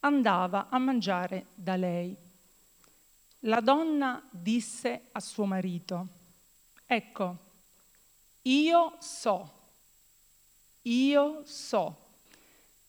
andava 0.00 0.68
a 0.68 0.76
mangiare 0.76 1.46
da 1.54 1.76
lei. 1.76 2.14
La 3.38 3.60
donna 3.62 4.22
disse 4.28 5.04
a 5.12 5.20
suo 5.20 5.46
marito, 5.46 6.08
ecco, 6.84 7.38
io 8.42 8.96
so, 9.00 9.52
io 10.82 11.42
so 11.46 11.96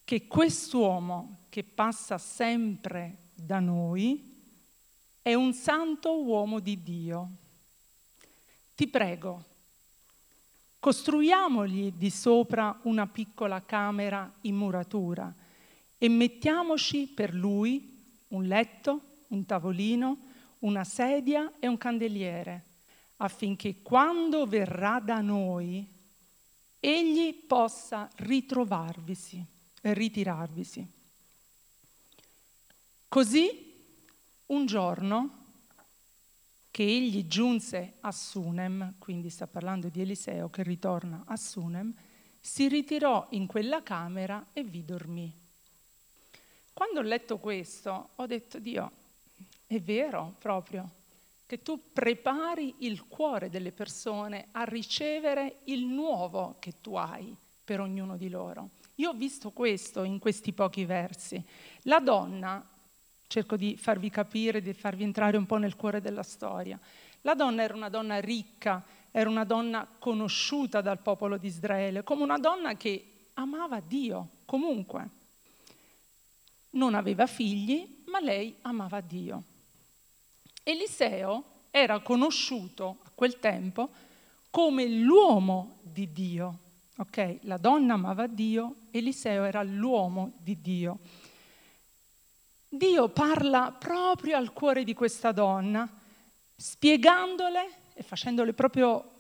che 0.04 0.28
quest'uomo 0.28 1.44
che 1.48 1.64
passa 1.64 2.18
sempre 2.18 3.30
da 3.34 3.62
noi 3.62 4.44
è 5.22 5.34
un 5.34 5.54
santo 5.54 6.22
uomo 6.22 6.60
di 6.60 6.84
Dio. 6.84 7.30
Ti 8.76 8.90
prego, 8.90 9.46
costruiamogli 10.80 11.94
di 11.94 12.10
sopra 12.10 12.80
una 12.84 13.08
piccola 13.08 13.64
camera 13.64 14.32
in 14.42 14.56
muratura 14.56 15.34
e 15.98 16.10
mettiamoci 16.10 17.08
per 17.08 17.34
lui 17.34 17.96
un 18.30 18.44
letto, 18.44 19.02
un 19.28 19.46
tavolino, 19.46 20.18
una 20.60 20.84
sedia 20.84 21.54
e 21.60 21.68
un 21.68 21.78
candeliere, 21.78 22.64
affinché 23.18 23.82
quando 23.82 24.46
verrà 24.46 25.00
da 25.00 25.22
noi 25.22 25.86
egli 26.80 27.34
possa 27.34 28.10
ritrovarvisi 28.18 29.44
e 29.82 29.94
ritirarvisi. 29.94 30.88
Così 33.08 33.74
un 34.48 34.66
giorno 34.66 35.46
che 36.78 36.84
egli 36.84 37.26
giunse 37.26 37.94
a 38.02 38.12
Sunem, 38.12 38.98
quindi 39.00 39.32
sta 39.32 39.48
parlando 39.48 39.90
di 39.90 40.00
Eliseo 40.00 40.52
che 40.52 40.62
ritorna 40.62 41.24
a 41.26 41.36
Sunem, 41.36 41.92
si 42.40 42.68
ritirò 42.68 43.26
in 43.32 43.48
quella 43.48 43.82
camera 43.82 44.50
e 44.54 44.64
vi 44.64 44.86
dormì. 44.86 45.34
Quando 46.74 47.00
ho 47.00 47.02
letto 47.02 47.40
questo 47.40 48.10
ho 48.14 48.26
detto, 48.28 48.60
Dio, 48.60 48.92
è 49.66 49.80
vero 49.80 50.36
proprio, 50.38 50.88
che 51.48 51.64
tu 51.64 51.82
prepari 51.92 52.76
il 52.82 53.08
cuore 53.08 53.50
delle 53.50 53.72
persone 53.72 54.50
a 54.52 54.64
ricevere 54.64 55.62
il 55.64 55.84
nuovo 55.84 56.58
che 56.60 56.76
tu 56.80 56.94
hai 56.94 57.36
per 57.64 57.80
ognuno 57.80 58.18
di 58.18 58.30
loro. 58.30 58.70
Io 58.98 59.10
ho 59.10 59.14
visto 59.14 59.50
questo 59.50 60.04
in 60.04 60.20
questi 60.20 60.54
pochi 60.54 60.86
versi. 60.86 61.44
La 61.86 62.00
donna 62.00 62.64
cerco 63.28 63.58
di 63.58 63.78
farvi 63.78 64.10
capire, 64.10 64.62
di 64.62 64.74
farvi 64.74 65.04
entrare 65.04 65.38
un 65.38 65.46
po' 65.46 65.58
nel 65.58 65.76
cuore 65.76 66.02
della 66.02 66.24
storia. 66.24 66.80
La 67.22 67.36
donna 67.36 67.62
era 67.62 67.76
una 67.76 67.90
donna 67.90 68.20
ricca, 68.20 68.84
era 69.12 69.30
una 69.30 69.44
donna 69.44 69.88
conosciuta 70.00 70.82
dal 70.82 71.00
popolo 71.00 71.38
di 71.38 71.48
Israele, 71.48 72.04
come 72.04 72.24
una 72.24 72.38
donna 72.38 72.76
che 72.76 73.28
amava 73.34 73.80
Dio 73.80 74.30
comunque. 74.46 75.10
Non 76.72 76.94
aveva 76.96 77.28
figli, 77.28 78.04
ma 78.06 78.20
lei 78.20 78.56
amava 78.62 79.02
Dio. 79.02 79.44
Eliseo 80.64 81.44
era 81.72 82.00
conosciuto 82.00 82.98
a 83.04 83.12
quel 83.14 83.40
tempo 83.40 83.90
come 84.50 84.88
l'uomo 84.88 85.78
di 85.82 86.12
Dio. 86.12 86.60
Ok, 86.98 87.40
la 87.42 87.58
donna 87.58 87.94
amava 87.94 88.28
Dio, 88.28 88.76
Eliseo 88.92 89.44
era 89.44 89.64
l'uomo 89.64 90.34
di 90.38 90.60
Dio. 90.62 91.00
Dio 92.70 93.08
parla 93.08 93.72
proprio 93.72 94.36
al 94.36 94.52
cuore 94.52 94.84
di 94.84 94.94
questa 94.94 95.32
donna, 95.32 95.90
spiegandole 96.56 97.70
e 97.94 98.04
facendole 98.04 98.54
proprio 98.54 99.12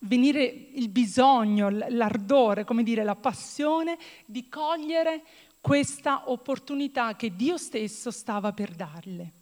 venire 0.00 0.42
il 0.42 0.88
bisogno, 0.88 1.68
l'ardore, 1.70 2.64
come 2.64 2.82
dire, 2.82 3.04
la 3.04 3.14
passione 3.14 3.96
di 4.24 4.48
cogliere 4.48 5.22
questa 5.60 6.30
opportunità 6.30 7.16
che 7.16 7.34
Dio 7.34 7.56
stesso 7.56 8.10
stava 8.10 8.52
per 8.52 8.74
darle, 8.74 9.32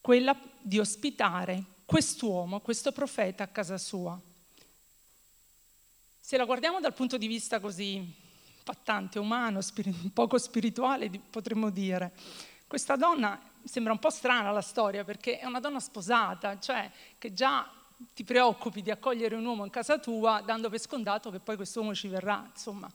quella 0.00 0.36
di 0.60 0.78
ospitare 0.78 1.64
quest'uomo, 1.84 2.60
questo 2.60 2.92
profeta 2.92 3.44
a 3.44 3.48
casa 3.48 3.78
sua. 3.78 4.18
Se 6.20 6.36
la 6.36 6.44
guardiamo 6.44 6.80
dal 6.80 6.94
punto 6.94 7.16
di 7.16 7.26
vista 7.26 7.58
così 7.58 8.28
impattante, 8.60 9.18
umano, 9.18 9.60
poco 10.12 10.38
spirituale, 10.38 11.10
potremmo 11.30 11.70
dire. 11.70 12.12
Questa 12.66 12.96
donna 12.96 13.40
sembra 13.64 13.92
un 13.92 13.98
po' 13.98 14.10
strana 14.10 14.50
la 14.52 14.60
storia 14.60 15.02
perché 15.02 15.38
è 15.38 15.46
una 15.46 15.60
donna 15.60 15.80
sposata, 15.80 16.58
cioè 16.60 16.90
che 17.18 17.32
già 17.32 17.68
ti 18.14 18.24
preoccupi 18.24 18.82
di 18.82 18.90
accogliere 18.90 19.34
un 19.34 19.44
uomo 19.44 19.64
in 19.64 19.70
casa 19.70 19.98
tua 19.98 20.42
dando 20.44 20.70
per 20.70 20.80
scontato 20.80 21.30
che 21.30 21.40
poi 21.40 21.56
quest'uomo 21.56 21.94
ci 21.94 22.08
verrà, 22.08 22.46
insomma. 22.50 22.90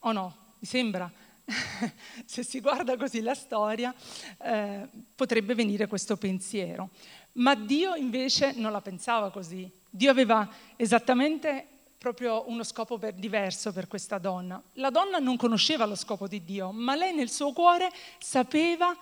O 0.00 0.12
no? 0.12 0.36
Mi 0.58 0.66
sembra. 0.66 1.10
Se 2.24 2.42
si 2.42 2.60
guarda 2.60 2.96
così 2.96 3.20
la 3.20 3.34
storia, 3.34 3.94
eh, 4.38 4.88
potrebbe 5.14 5.54
venire 5.54 5.86
questo 5.86 6.16
pensiero. 6.16 6.90
Ma 7.32 7.54
Dio 7.54 7.94
invece 7.94 8.52
non 8.56 8.72
la 8.72 8.80
pensava 8.80 9.30
così. 9.30 9.70
Dio 9.88 10.10
aveva 10.10 10.48
esattamente 10.76 11.75
proprio 11.98 12.44
uno 12.48 12.62
scopo 12.62 12.98
per, 12.98 13.14
diverso 13.14 13.72
per 13.72 13.88
questa 13.88 14.18
donna. 14.18 14.62
La 14.74 14.90
donna 14.90 15.18
non 15.18 15.36
conosceva 15.36 15.86
lo 15.86 15.94
scopo 15.94 16.28
di 16.28 16.44
Dio, 16.44 16.70
ma 16.72 16.94
lei 16.94 17.14
nel 17.14 17.30
suo 17.30 17.52
cuore 17.52 17.90
sapeva 18.18 18.96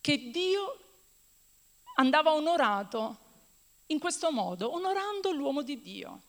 che 0.00 0.30
Dio 0.30 0.78
andava 1.96 2.32
onorato 2.32 3.16
in 3.86 3.98
questo 3.98 4.30
modo, 4.30 4.74
onorando 4.74 5.32
l'uomo 5.32 5.62
di 5.62 5.80
Dio, 5.80 6.20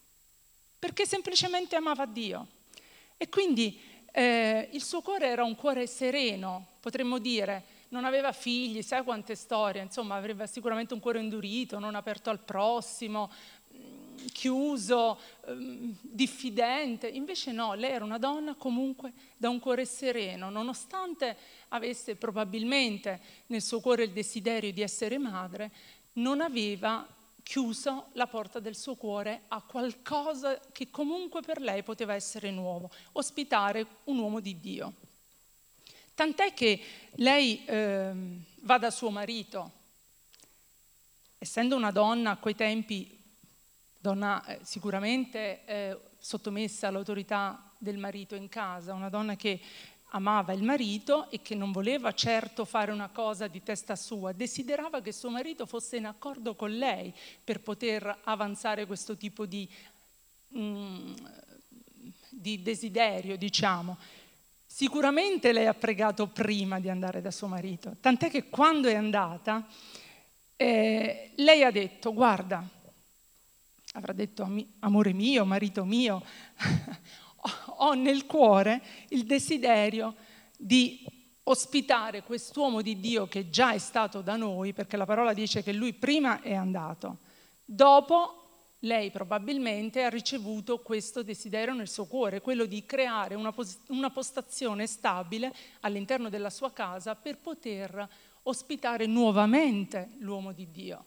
perché 0.80 1.06
semplicemente 1.06 1.76
amava 1.76 2.06
Dio. 2.06 2.48
E 3.18 3.30
quindi 3.30 3.80
eh, 4.12 4.70
il 4.72 4.84
suo 4.84 5.02
cuore 5.02 5.28
era 5.28 5.44
un 5.44 5.56
cuore 5.56 5.88
sereno, 5.88 6.68
potremmo 6.80 7.18
dire, 7.18 7.76
non 7.90 8.06
aveva 8.06 8.32
figli, 8.32 8.82
sai 8.82 9.04
quante 9.04 9.36
storie, 9.36 9.82
insomma 9.82 10.16
aveva 10.16 10.46
sicuramente 10.46 10.94
un 10.94 11.00
cuore 11.00 11.20
indurito, 11.20 11.80
non 11.80 11.96
aperto 11.96 12.30
al 12.30 12.40
prossimo, 12.40 13.32
chiuso, 14.32 15.20
ehm, 15.46 15.96
diffidente. 16.02 17.08
Invece 17.08 17.52
no, 17.52 17.74
lei 17.74 17.92
era 17.92 18.04
una 18.04 18.18
donna 18.18 18.56
comunque 18.56 19.12
da 19.38 19.50
un 19.50 19.60
cuore 19.60 19.86
sereno, 19.86 20.50
nonostante 20.50 21.38
avesse 21.70 22.16
probabilmente 22.16 23.20
nel 23.48 23.62
suo 23.62 23.80
cuore 23.80 24.04
il 24.04 24.12
desiderio 24.12 24.72
di 24.72 24.82
essere 24.82 25.18
madre, 25.18 25.72
non 26.14 26.42
aveva 26.42 27.08
chiuso 27.44 28.08
la 28.14 28.28
porta 28.28 28.60
del 28.60 28.76
suo 28.76 28.96
cuore 28.96 29.44
a 29.48 29.62
qualcosa 29.62 30.60
che 30.74 30.90
comunque 30.90 31.42
per 31.42 31.62
lei 31.62 31.82
poteva 31.82 32.14
essere 32.14 32.52
nuovo, 32.52 32.90
ospitare 33.14 33.86
un 34.06 34.18
uomo 34.18 34.42
di 34.42 34.60
Dio. 34.60 34.94
Tant'è 36.14 36.54
che 36.54 36.82
lei 37.12 37.64
eh, 37.64 38.12
va 38.62 38.78
da 38.78 38.92
suo 38.92 39.12
marito, 39.12 39.72
essendo 41.38 41.76
una 41.76 41.92
donna 41.92 42.32
a 42.32 42.38
quei 42.38 42.56
tempi 42.56 43.17
donna 44.08 44.42
eh, 44.46 44.60
sicuramente 44.64 45.66
eh, 45.66 45.98
sottomessa 46.18 46.88
all'autorità 46.88 47.62
del 47.78 47.98
marito 47.98 48.36
in 48.36 48.48
casa, 48.48 48.94
una 48.94 49.10
donna 49.10 49.36
che 49.36 49.60
amava 50.12 50.54
il 50.54 50.64
marito 50.64 51.30
e 51.30 51.42
che 51.42 51.56
non 51.56 51.74
voleva 51.74 52.14
certo 52.14 52.64
fare 52.64 52.94
una 52.94 53.10
cosa 53.10 53.48
di 53.48 53.62
testa 53.62 53.98
sua, 53.98 54.32
desiderava 54.32 55.02
che 55.02 55.12
suo 55.12 55.30
marito 55.30 55.66
fosse 55.66 55.98
in 55.98 56.06
accordo 56.06 56.56
con 56.56 56.72
lei 56.72 57.14
per 57.44 57.60
poter 57.60 58.20
avanzare 58.24 58.86
questo 58.86 59.18
tipo 59.18 59.46
di, 59.46 59.68
mm, 60.58 61.14
di 62.30 62.64
desiderio, 62.64 63.36
diciamo. 63.36 63.98
Sicuramente 64.66 65.52
lei 65.52 65.66
ha 65.68 65.74
pregato 65.74 66.28
prima 66.28 66.80
di 66.80 66.90
andare 66.90 67.22
da 67.22 67.32
suo 67.32 67.48
marito, 67.48 67.98
tant'è 68.00 68.30
che 68.30 68.48
quando 68.48 68.88
è 68.88 68.96
andata, 68.96 69.68
eh, 70.56 71.32
lei 71.36 71.64
ha 71.64 71.72
detto, 71.72 72.14
guarda, 72.14 72.76
avrà 73.98 74.14
detto 74.14 74.48
amore 74.80 75.12
mio, 75.12 75.44
marito 75.44 75.84
mio, 75.84 76.24
ho 77.78 77.94
nel 77.94 78.26
cuore 78.28 78.82
il 79.10 79.26
desiderio 79.26 80.16
di 80.56 81.04
ospitare 81.44 82.22
quest'uomo 82.24 82.82
di 82.82 83.00
Dio 83.00 83.28
che 83.28 83.50
già 83.50 83.74
è 83.74 83.80
stato 83.80 84.22
da 84.22 84.36
noi, 84.36 84.74
perché 84.74 84.98
la 84.98 85.06
parola 85.06 85.34
dice 85.34 85.64
che 85.64 85.74
lui 85.74 85.94
prima 85.94 86.42
è 86.42 86.54
andato, 86.54 87.20
dopo 87.66 88.44
lei 88.82 89.10
probabilmente 89.10 90.04
ha 90.04 90.10
ricevuto 90.10 90.80
questo 90.80 91.24
desiderio 91.24 91.74
nel 91.74 91.90
suo 91.90 92.06
cuore, 92.06 92.42
quello 92.42 92.66
di 92.66 92.86
creare 92.86 93.34
una, 93.34 93.52
pos- 93.52 93.80
una 93.88 94.12
postazione 94.12 94.86
stabile 94.86 95.52
all'interno 95.80 96.30
della 96.30 96.52
sua 96.52 96.72
casa 96.72 97.16
per 97.16 97.40
poter 97.40 98.08
ospitare 98.44 99.08
nuovamente 99.08 100.12
l'uomo 100.20 100.52
di 100.52 100.70
Dio. 100.70 101.06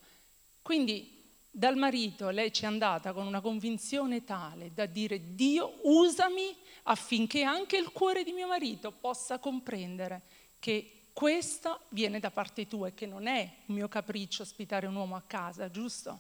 Quindi 0.60 1.19
dal 1.50 1.76
marito 1.76 2.30
lei 2.30 2.52
ci 2.52 2.64
è 2.64 2.66
andata 2.66 3.12
con 3.12 3.26
una 3.26 3.40
convinzione 3.40 4.24
tale 4.24 4.72
da 4.72 4.86
dire 4.86 5.34
Dio 5.34 5.78
usami 5.82 6.56
affinché 6.84 7.42
anche 7.42 7.76
il 7.76 7.90
cuore 7.90 8.22
di 8.22 8.32
mio 8.32 8.46
marito 8.46 8.92
possa 8.92 9.38
comprendere 9.38 10.22
che 10.58 11.00
questo 11.12 11.80
viene 11.90 12.20
da 12.20 12.30
parte 12.30 12.66
tua 12.66 12.88
e 12.88 12.94
che 12.94 13.06
non 13.06 13.26
è 13.26 13.50
un 13.66 13.74
mio 13.74 13.88
capriccio 13.88 14.42
ospitare 14.42 14.86
un 14.86 14.94
uomo 14.94 15.16
a 15.16 15.22
casa, 15.26 15.70
giusto? 15.70 16.18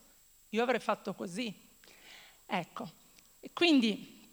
Io 0.50 0.62
avrei 0.62 0.80
fatto 0.80 1.14
così. 1.14 1.54
Ecco, 2.44 2.90
e 3.38 3.50
quindi 3.52 4.28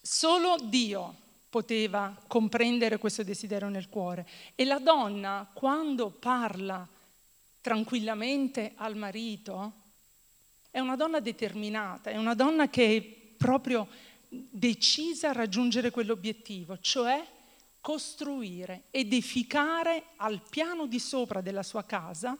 solo 0.00 0.56
Dio 0.62 1.16
poteva 1.50 2.16
comprendere 2.28 2.98
questo 2.98 3.24
desiderio 3.24 3.68
nel 3.68 3.88
cuore. 3.88 4.26
E 4.54 4.64
la 4.64 4.78
donna, 4.78 5.50
quando 5.52 6.10
parla 6.10 6.86
tranquillamente 7.60 8.72
al 8.76 8.96
marito, 8.96 9.72
è 10.70 10.78
una 10.78 10.96
donna 10.96 11.20
determinata, 11.20 12.10
è 12.10 12.16
una 12.16 12.34
donna 12.34 12.68
che 12.68 12.96
è 12.96 13.02
proprio 13.36 13.88
decisa 14.28 15.30
a 15.30 15.32
raggiungere 15.32 15.90
quell'obiettivo, 15.90 16.78
cioè 16.80 17.24
costruire, 17.80 18.82
edificare 18.90 20.04
al 20.16 20.40
piano 20.48 20.86
di 20.86 20.98
sopra 20.98 21.40
della 21.40 21.62
sua 21.62 21.84
casa 21.84 22.36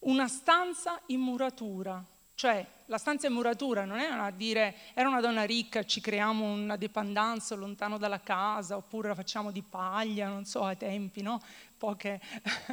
una 0.00 0.28
stanza 0.28 1.00
in 1.06 1.20
muratura, 1.20 2.02
cioè 2.34 2.64
la 2.86 2.98
stanza 2.98 3.26
in 3.26 3.32
muratura 3.32 3.84
non 3.84 3.98
è 3.98 4.06
a 4.06 4.30
dire 4.30 4.74
era 4.94 5.08
una 5.08 5.20
donna 5.20 5.44
ricca, 5.44 5.84
ci 5.84 6.00
creiamo 6.00 6.44
una 6.44 6.76
dependenza 6.76 7.54
lontano 7.54 7.98
dalla 7.98 8.20
casa 8.20 8.76
oppure 8.76 9.08
la 9.08 9.14
facciamo 9.14 9.50
di 9.50 9.62
paglia, 9.62 10.28
non 10.28 10.44
so, 10.44 10.64
ai 10.64 10.76
tempi, 10.76 11.22
no? 11.22 11.42
Poche, 11.76 12.20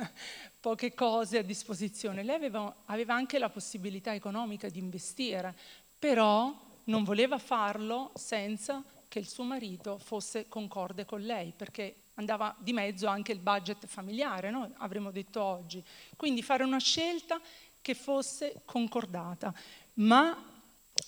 poche 0.59 0.93
cose 0.93 1.39
a 1.39 1.43
disposizione. 1.43 2.23
Lei 2.23 2.35
aveva, 2.35 2.73
aveva 2.85 3.13
anche 3.13 3.39
la 3.39 3.49
possibilità 3.49 4.13
economica 4.13 4.69
di 4.69 4.79
investire, 4.79 5.55
però 5.99 6.53
non 6.85 7.03
voleva 7.03 7.37
farlo 7.37 8.11
senza 8.15 8.83
che 9.07 9.19
il 9.19 9.27
suo 9.27 9.43
marito 9.43 9.99
fosse 9.99 10.47
concorde 10.47 11.05
con 11.05 11.21
lei, 11.21 11.53
perché 11.55 11.95
andava 12.15 12.55
di 12.57 12.73
mezzo 12.73 13.07
anche 13.07 13.31
il 13.31 13.39
budget 13.39 13.85
familiare, 13.85 14.49
no? 14.49 14.71
avremmo 14.77 15.11
detto 15.11 15.41
oggi. 15.41 15.83
Quindi 16.15 16.41
fare 16.41 16.63
una 16.63 16.79
scelta 16.79 17.39
che 17.81 17.93
fosse 17.93 18.61
concordata. 18.65 19.53
Ma 19.95 20.51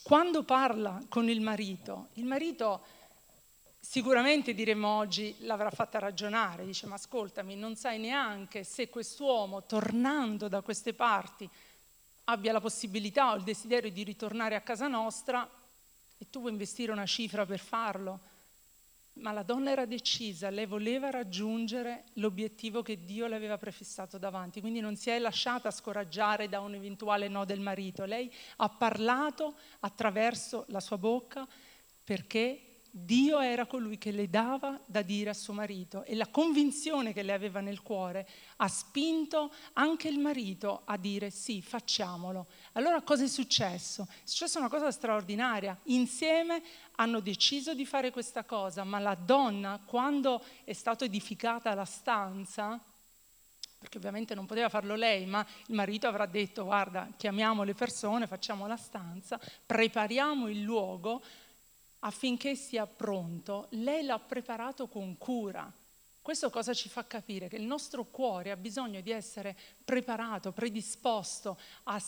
quando 0.03 0.43
parla 0.43 1.01
con 1.09 1.29
il 1.29 1.41
marito, 1.41 2.09
il 2.13 2.25
marito 2.25 2.81
sicuramente 3.85 4.55
diremmo 4.55 4.87
oggi 4.87 5.35
l'avrà 5.41 5.69
fatta 5.69 5.99
ragionare, 5.99 6.65
dice 6.65 6.87
ma 6.87 6.95
ascoltami, 6.95 7.55
non 7.55 7.75
sai 7.75 7.99
neanche 7.99 8.63
se 8.63 8.89
quest'uomo 8.89 9.63
tornando 9.65 10.47
da 10.47 10.61
queste 10.61 10.93
parti 10.93 11.47
abbia 12.25 12.51
la 12.51 12.59
possibilità 12.59 13.31
o 13.31 13.35
il 13.35 13.43
desiderio 13.43 13.91
di 13.91 14.03
ritornare 14.03 14.55
a 14.55 14.61
casa 14.61 14.87
nostra 14.87 15.47
e 16.17 16.25
tu 16.31 16.39
vuoi 16.39 16.51
investire 16.51 16.91
una 16.91 17.05
cifra 17.05 17.45
per 17.45 17.59
farlo. 17.59 18.19
Ma 19.13 19.31
la 19.31 19.43
donna 19.43 19.69
era 19.69 19.85
decisa, 19.85 20.49
lei 20.49 20.65
voleva 20.65 21.11
raggiungere 21.11 22.05
l'obiettivo 22.13 22.81
che 22.81 23.05
Dio 23.05 23.27
le 23.27 23.35
aveva 23.35 23.57
prefissato 23.57 24.17
davanti, 24.17 24.61
quindi 24.61 24.79
non 24.79 24.97
si 24.97 25.11
è 25.11 25.19
lasciata 25.19 25.69
scoraggiare 25.69 26.49
da 26.49 26.59
un 26.59 26.73
eventuale 26.73 27.27
no 27.27 27.45
del 27.45 27.59
marito. 27.59 28.03
Lei 28.03 28.33
ha 28.57 28.67
parlato 28.67 29.55
attraverso 29.81 30.65
la 30.69 30.79
sua 30.79 30.97
bocca 30.97 31.47
perché 32.03 32.74
Dio 32.97 33.41
era 33.41 33.65
colui 33.65 33.97
che 33.97 34.11
le 34.11 34.29
dava 34.29 34.79
da 34.85 35.01
dire 35.01 35.31
a 35.31 35.33
suo 35.33 35.51
marito 35.51 36.05
e 36.05 36.15
la 36.15 36.27
convinzione 36.27 37.11
che 37.11 37.23
le 37.23 37.33
aveva 37.33 37.59
nel 37.59 37.81
cuore 37.81 38.25
ha 38.55 38.69
spinto 38.69 39.51
anche 39.73 40.07
il 40.07 40.17
marito 40.17 40.83
a 40.85 40.95
dire 40.95 41.29
sì, 41.29 41.61
facciamolo. 41.61 42.47
Allora 42.71 43.01
cosa 43.01 43.25
è 43.25 43.27
successo? 43.27 44.07
È 44.09 44.21
successa 44.23 44.59
una 44.59 44.69
cosa 44.69 44.91
straordinaria. 44.91 45.77
Insieme 45.87 46.63
hanno 46.95 47.19
deciso 47.19 47.73
di 47.73 47.85
fare 47.85 48.11
questa 48.11 48.45
cosa, 48.45 48.85
ma 48.85 48.99
la 48.99 49.15
donna, 49.15 49.81
quando 49.85 50.41
è 50.63 50.71
stata 50.71 51.03
edificata 51.03 51.73
la 51.73 51.83
stanza, 51.83 52.79
perché 53.77 53.97
ovviamente 53.97 54.35
non 54.35 54.45
poteva 54.45 54.69
farlo 54.69 54.95
lei, 54.95 55.25
ma 55.25 55.45
il 55.67 55.75
marito 55.75 56.07
avrà 56.07 56.25
detto 56.25 56.63
guarda, 56.63 57.09
chiamiamo 57.17 57.63
le 57.63 57.73
persone, 57.73 58.25
facciamo 58.25 58.67
la 58.67 58.77
stanza, 58.77 59.37
prepariamo 59.65 60.47
il 60.47 60.61
luogo, 60.61 61.21
affinché 62.05 62.55
sia 62.55 62.85
pronto, 62.85 63.67
lei 63.71 64.03
l'ha 64.05 64.19
preparato 64.19 64.87
con 64.87 65.17
cura. 65.17 65.71
Questo 66.21 66.49
cosa 66.49 66.73
ci 66.73 66.87
fa 66.87 67.05
capire? 67.05 67.47
Che 67.47 67.55
il 67.55 67.63
nostro 67.63 68.05
cuore 68.05 68.51
ha 68.51 68.55
bisogno 68.55 69.01
di 69.01 69.11
essere 69.11 69.55
preparato, 69.83 70.51
predisposto 70.51 71.57
a, 71.83 72.01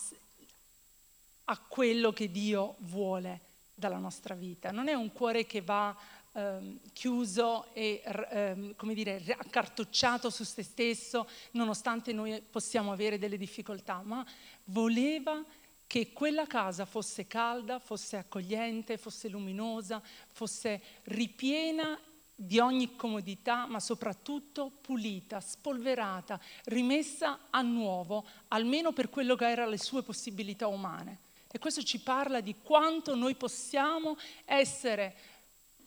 a 1.44 1.58
quello 1.58 2.12
che 2.12 2.30
Dio 2.30 2.76
vuole 2.80 3.40
dalla 3.74 3.98
nostra 3.98 4.34
vita. 4.34 4.70
Non 4.70 4.88
è 4.88 4.94
un 4.94 5.12
cuore 5.12 5.46
che 5.46 5.62
va 5.62 5.96
ehm, 6.32 6.78
chiuso 6.92 7.66
e 7.74 8.02
ehm, 8.04 8.74
come 8.76 8.94
dire, 8.94 9.22
accartocciato 9.36 10.30
su 10.30 10.44
se 10.44 10.62
stesso, 10.62 11.28
nonostante 11.52 12.12
noi 12.12 12.40
possiamo 12.40 12.92
avere 12.92 13.18
delle 13.18 13.36
difficoltà, 13.36 14.00
ma 14.04 14.24
voleva 14.64 15.44
che 15.88 16.12
quella 16.12 16.46
casa 16.46 16.84
fosse 16.84 17.26
calda, 17.26 17.78
fosse 17.78 18.18
accogliente, 18.18 18.98
fosse 18.98 19.28
luminosa, 19.28 20.00
fosse 20.30 20.80
ripiena 21.04 21.98
di 22.34 22.58
ogni 22.58 22.94
comodità, 22.94 23.66
ma 23.66 23.80
soprattutto 23.80 24.70
pulita, 24.82 25.40
spolverata, 25.40 26.38
rimessa 26.66 27.46
a 27.48 27.62
nuovo, 27.62 28.24
almeno 28.48 28.92
per 28.92 29.08
quello 29.08 29.34
che 29.34 29.48
erano 29.48 29.70
le 29.70 29.78
sue 29.78 30.02
possibilità 30.02 30.68
umane. 30.68 31.20
E 31.50 31.58
questo 31.58 31.82
ci 31.82 32.00
parla 32.00 32.40
di 32.40 32.54
quanto 32.62 33.14
noi 33.14 33.34
possiamo 33.34 34.18
essere 34.44 35.16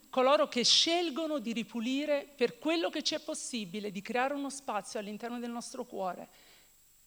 coloro 0.10 0.48
che 0.48 0.64
scelgono 0.64 1.38
di 1.38 1.54
ripulire 1.54 2.28
per 2.36 2.58
quello 2.58 2.90
che 2.90 3.04
ci 3.04 3.14
è 3.14 3.20
possibile, 3.20 3.92
di 3.92 4.02
creare 4.02 4.34
uno 4.34 4.50
spazio 4.50 5.00
all'interno 5.00 5.38
del 5.38 5.52
nostro 5.52 5.86
cuore 5.86 6.50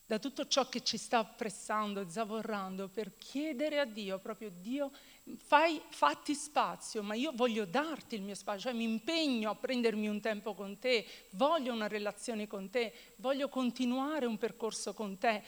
da 0.07 0.19
tutto 0.19 0.47
ciò 0.47 0.69
che 0.69 0.83
ci 0.83 0.99
sta 0.99 1.25
pressando, 1.25 2.09
zavorrando, 2.09 2.89
per 2.89 3.17
chiedere 3.17 3.79
a 3.81 3.85
Dio, 3.85 4.19
proprio 4.19 4.51
Dio, 4.51 4.91
fai, 5.39 5.81
fatti 5.89 6.35
spazio, 6.35 7.03
ma 7.03 7.15
io 7.15 7.33
voglio 7.35 7.65
darti 7.65 8.15
il 8.15 8.23
mio 8.23 8.35
spazio, 8.35 8.71
cioè 8.71 8.73
mi 8.73 8.85
impegno 8.85 9.51
a 9.51 9.55
prendermi 9.55 10.09
un 10.09 10.21
tempo 10.21 10.55
con 10.55 10.79
te, 10.79 11.07
voglio 11.31 11.73
una 11.73 11.89
relazione 11.89 12.47
con 12.47 12.69
te, 12.69 12.93
voglio 13.17 13.49
continuare 13.49 14.27
un 14.27 14.37
percorso 14.37 14.93
con 14.93 15.17
te. 15.19 15.43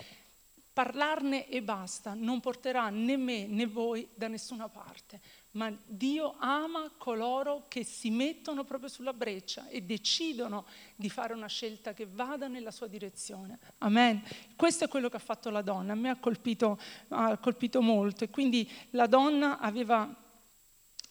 Parlarne 0.73 1.49
e 1.49 1.63
basta, 1.63 2.13
non 2.15 2.41
porterà 2.41 2.91
né 2.91 3.17
me 3.17 3.47
né 3.47 3.67
voi 3.67 4.07
da 4.15 4.29
nessuna 4.29 4.69
parte 4.69 5.21
ma 5.57 5.75
Dio 5.87 6.37
ama 6.39 6.91
coloro 6.99 7.65
che 7.69 7.83
si 7.83 8.11
mettono 8.11 8.65
proprio 8.65 8.91
sulla 8.91 9.15
breccia 9.15 9.69
e 9.69 9.83
decidono 9.83 10.67
di 10.95 11.09
fare 11.09 11.33
una 11.33 11.47
scelta 11.47 11.95
che 11.95 12.07
vada 12.07 12.47
nella 12.47 12.71
sua 12.71 12.87
direzione. 12.87 13.59
Amen. 13.79 14.23
Questo 14.55 14.85
è 14.85 14.89
quello 14.89 15.09
che 15.09 15.17
ha 15.17 15.21
fatto 15.21 15.49
la 15.49 15.63
donna, 15.63 15.93
a 15.93 15.97
me 15.97 16.11
ha 16.11 16.17
colpito, 16.17 16.79
ha 17.09 17.39
colpito 17.39 17.81
molto 17.81 18.25
e 18.25 18.31
quindi 18.31 18.71
la 18.91 19.07
donna 19.07 19.59
aveva, 19.59 20.15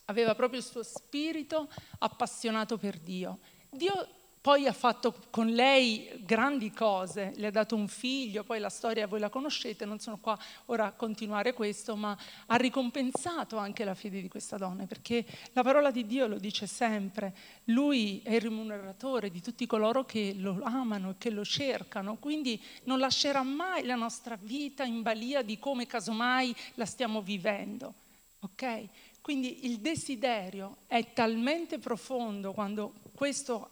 aveva 0.05 0.35
proprio 0.35 0.59
il 0.59 0.65
suo 0.65 0.83
spirito 0.83 1.67
appassionato 1.97 2.77
per 2.77 2.99
Dio. 2.99 3.39
Dio 3.71 4.07
poi 4.45 4.67
ha 4.67 4.73
fatto 4.73 5.23
con 5.31 5.47
lei 5.47 6.07
grandi 6.19 6.69
cose, 6.69 7.33
le 7.37 7.47
ha 7.47 7.51
dato 7.51 7.75
un 7.75 7.87
figlio, 7.87 8.43
poi 8.43 8.59
la 8.59 8.69
storia 8.69 9.07
voi 9.07 9.19
la 9.19 9.29
conoscete, 9.29 9.85
non 9.85 9.97
sono 9.97 10.19
qua 10.19 10.37
ora 10.65 10.85
a 10.85 10.91
continuare 10.91 11.53
questo, 11.53 11.95
ma 11.95 12.15
ha 12.45 12.55
ricompensato 12.55 13.57
anche 13.57 13.83
la 13.83 13.95
fede 13.95 14.21
di 14.21 14.27
questa 14.27 14.57
donna, 14.57 14.85
perché 14.85 15.25
la 15.53 15.63
parola 15.63 15.89
di 15.89 16.05
Dio 16.05 16.27
lo 16.27 16.37
dice 16.37 16.67
sempre, 16.67 17.33
lui 17.63 18.21
è 18.23 18.35
il 18.35 18.41
rimuneratore 18.41 19.31
di 19.31 19.41
tutti 19.41 19.65
coloro 19.65 20.05
che 20.05 20.35
lo 20.37 20.59
amano 20.61 21.09
e 21.09 21.15
che 21.17 21.31
lo 21.31 21.43
cercano, 21.43 22.17
quindi 22.17 22.61
non 22.83 22.99
lascerà 22.99 23.41
mai 23.41 23.83
la 23.83 23.95
nostra 23.95 24.37
vita 24.39 24.83
in 24.83 25.01
balia 25.01 25.41
di 25.41 25.57
come 25.57 25.87
casomai 25.87 26.55
la 26.75 26.85
stiamo 26.85 27.23
vivendo. 27.23 27.95
Ok? 28.41 28.89
Quindi 29.21 29.65
il 29.65 29.79
desiderio 29.79 30.75
è 30.85 31.13
talmente 31.13 31.79
profondo 31.79 32.51
quando 32.51 32.93
questo 33.15 33.71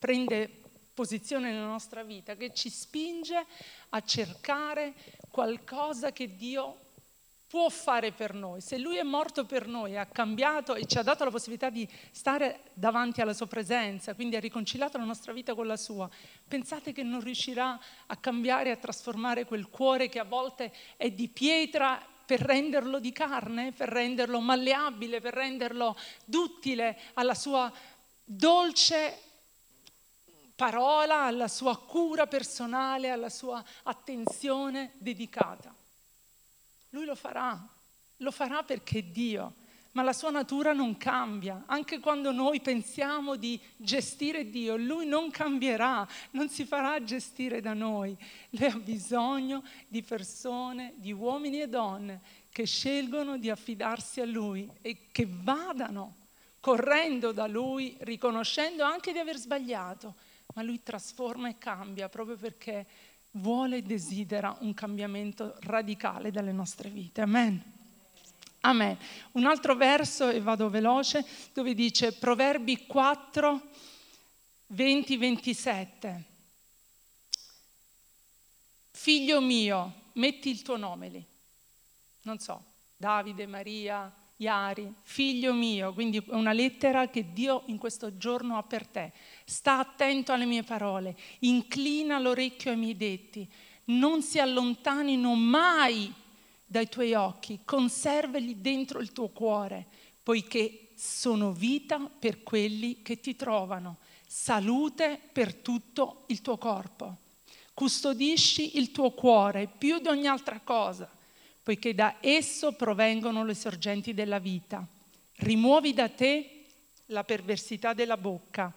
prende 0.00 0.50
posizione 0.94 1.52
nella 1.52 1.66
nostra 1.66 2.02
vita, 2.02 2.34
che 2.34 2.52
ci 2.54 2.70
spinge 2.70 3.44
a 3.90 4.00
cercare 4.00 4.94
qualcosa 5.30 6.10
che 6.10 6.34
Dio 6.36 6.88
può 7.46 7.68
fare 7.68 8.12
per 8.12 8.32
noi. 8.32 8.62
Se 8.62 8.78
Lui 8.78 8.96
è 8.96 9.02
morto 9.02 9.44
per 9.44 9.66
noi, 9.66 9.98
ha 9.98 10.06
cambiato 10.06 10.74
e 10.74 10.86
ci 10.86 10.96
ha 10.98 11.02
dato 11.02 11.24
la 11.24 11.30
possibilità 11.30 11.68
di 11.68 11.86
stare 12.12 12.60
davanti 12.72 13.20
alla 13.20 13.34
Sua 13.34 13.46
presenza, 13.46 14.14
quindi 14.14 14.36
ha 14.36 14.40
riconciliato 14.40 14.96
la 14.96 15.04
nostra 15.04 15.32
vita 15.32 15.54
con 15.54 15.66
la 15.66 15.76
Sua, 15.76 16.08
pensate 16.48 16.92
che 16.92 17.02
non 17.02 17.20
riuscirà 17.20 17.78
a 18.06 18.16
cambiare, 18.16 18.70
a 18.70 18.76
trasformare 18.76 19.44
quel 19.44 19.68
cuore 19.68 20.08
che 20.08 20.18
a 20.18 20.24
volte 20.24 20.72
è 20.96 21.10
di 21.10 21.28
pietra 21.28 22.00
per 22.24 22.40
renderlo 22.40 23.00
di 23.00 23.12
carne, 23.12 23.72
per 23.72 23.88
renderlo 23.88 24.40
malleabile, 24.40 25.20
per 25.20 25.34
renderlo 25.34 25.96
duttile 26.24 26.96
alla 27.14 27.34
Sua 27.34 27.70
dolce 28.24 29.29
parola, 30.60 31.22
alla 31.22 31.48
sua 31.48 31.78
cura 31.78 32.26
personale, 32.26 33.08
alla 33.08 33.30
sua 33.30 33.64
attenzione 33.84 34.90
dedicata. 34.98 35.74
Lui 36.90 37.06
lo 37.06 37.14
farà, 37.14 37.58
lo 38.18 38.30
farà 38.30 38.62
perché 38.62 39.10
Dio 39.10 39.54
ma 39.92 40.02
la 40.02 40.12
sua 40.12 40.30
natura 40.30 40.72
non 40.72 40.96
cambia. 40.96 41.64
Anche 41.66 41.98
quando 41.98 42.30
noi 42.30 42.60
pensiamo 42.60 43.34
di 43.34 43.58
gestire 43.76 44.48
Dio, 44.48 44.76
Lui 44.76 45.04
non 45.04 45.32
cambierà, 45.32 46.06
non 46.32 46.48
si 46.48 46.64
farà 46.64 47.02
gestire 47.02 47.60
da 47.60 47.74
noi. 47.74 48.16
Lui 48.50 48.68
ha 48.68 48.76
bisogno 48.76 49.64
di 49.88 50.02
persone, 50.02 50.92
di 50.96 51.10
uomini 51.10 51.60
e 51.60 51.68
donne 51.68 52.20
che 52.52 52.66
scelgono 52.66 53.36
di 53.36 53.50
affidarsi 53.50 54.20
a 54.20 54.26
Lui 54.26 54.70
e 54.80 55.08
che 55.10 55.26
vadano 55.28 56.18
correndo 56.60 57.32
da 57.32 57.48
Lui, 57.48 57.96
riconoscendo 58.00 58.84
anche 58.84 59.10
di 59.12 59.18
aver 59.18 59.38
sbagliato, 59.38 60.14
ma 60.60 60.62
Lui 60.62 60.82
trasforma 60.82 61.48
e 61.48 61.56
cambia 61.56 62.10
proprio 62.10 62.36
perché 62.36 62.86
vuole 63.32 63.78
e 63.78 63.82
desidera 63.82 64.54
un 64.60 64.74
cambiamento 64.74 65.56
radicale 65.60 66.30
dalle 66.30 66.52
nostre 66.52 66.90
vite. 66.90 67.22
Amen. 67.22 67.62
Amen. 68.60 68.98
Un 69.32 69.46
altro 69.46 69.74
verso, 69.74 70.28
e 70.28 70.38
vado 70.40 70.68
veloce, 70.68 71.26
dove 71.54 71.72
dice 71.72 72.12
Proverbi 72.12 72.84
4, 72.86 73.68
20, 74.66 75.16
27. 75.16 76.24
Figlio 78.90 79.40
mio, 79.40 79.94
metti 80.14 80.50
il 80.50 80.60
tuo 80.60 80.76
nome 80.76 81.08
lì. 81.08 81.24
Non 82.22 82.38
so, 82.38 82.62
Davide, 82.98 83.46
Maria, 83.46 84.14
Iari, 84.40 84.90
figlio 85.02 85.52
mio, 85.52 85.92
quindi 85.92 86.16
è 86.16 86.32
una 86.32 86.54
lettera 86.54 87.08
che 87.08 87.30
Dio 87.34 87.64
in 87.66 87.76
questo 87.76 88.16
giorno 88.16 88.56
ha 88.56 88.62
per 88.62 88.86
te. 88.86 89.12
Sta 89.44 89.78
attento 89.78 90.32
alle 90.32 90.46
mie 90.46 90.62
parole, 90.62 91.14
inclina 91.40 92.18
l'orecchio 92.18 92.70
ai 92.70 92.78
miei 92.78 92.96
detti, 92.96 93.46
non 93.86 94.22
si 94.22 94.38
allontanino 94.38 95.34
mai 95.34 96.10
dai 96.64 96.88
tuoi 96.88 97.12
occhi, 97.12 97.60
conservali 97.66 98.62
dentro 98.62 99.00
il 99.00 99.12
tuo 99.12 99.28
cuore, 99.28 99.86
poiché 100.22 100.92
sono 100.94 101.52
vita 101.52 101.98
per 101.98 102.42
quelli 102.42 103.02
che 103.02 103.20
ti 103.20 103.36
trovano, 103.36 103.98
salute 104.26 105.20
per 105.32 105.54
tutto 105.54 106.24
il 106.28 106.40
tuo 106.40 106.56
corpo. 106.56 107.16
Custodisci 107.74 108.78
il 108.78 108.90
tuo 108.90 109.10
cuore 109.10 109.66
più 109.66 109.98
di 109.98 110.08
ogni 110.08 110.28
altra 110.28 110.60
cosa, 110.64 111.10
poiché 111.70 111.94
da 111.94 112.16
esso 112.18 112.72
provengono 112.72 113.44
le 113.44 113.54
sorgenti 113.54 114.12
della 114.12 114.40
vita. 114.40 114.84
Rimuovi 115.36 115.94
da 115.94 116.08
te 116.08 116.64
la 117.06 117.22
perversità 117.22 117.92
della 117.92 118.16
bocca, 118.16 118.74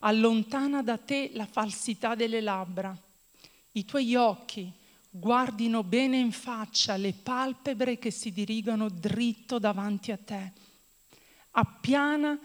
allontana 0.00 0.82
da 0.82 0.96
te 0.96 1.30
la 1.34 1.46
falsità 1.46 2.16
delle 2.16 2.40
labbra. 2.40 3.00
I 3.72 3.84
tuoi 3.84 4.16
occhi 4.16 4.72
guardino 5.08 5.84
bene 5.84 6.18
in 6.18 6.32
faccia 6.32 6.96
le 6.96 7.12
palpebre 7.12 7.96
che 8.00 8.10
si 8.10 8.32
dirigono 8.32 8.88
dritto 8.88 9.60
davanti 9.60 10.10
a 10.10 10.18
te. 10.18 10.50
Appiana 11.52 12.36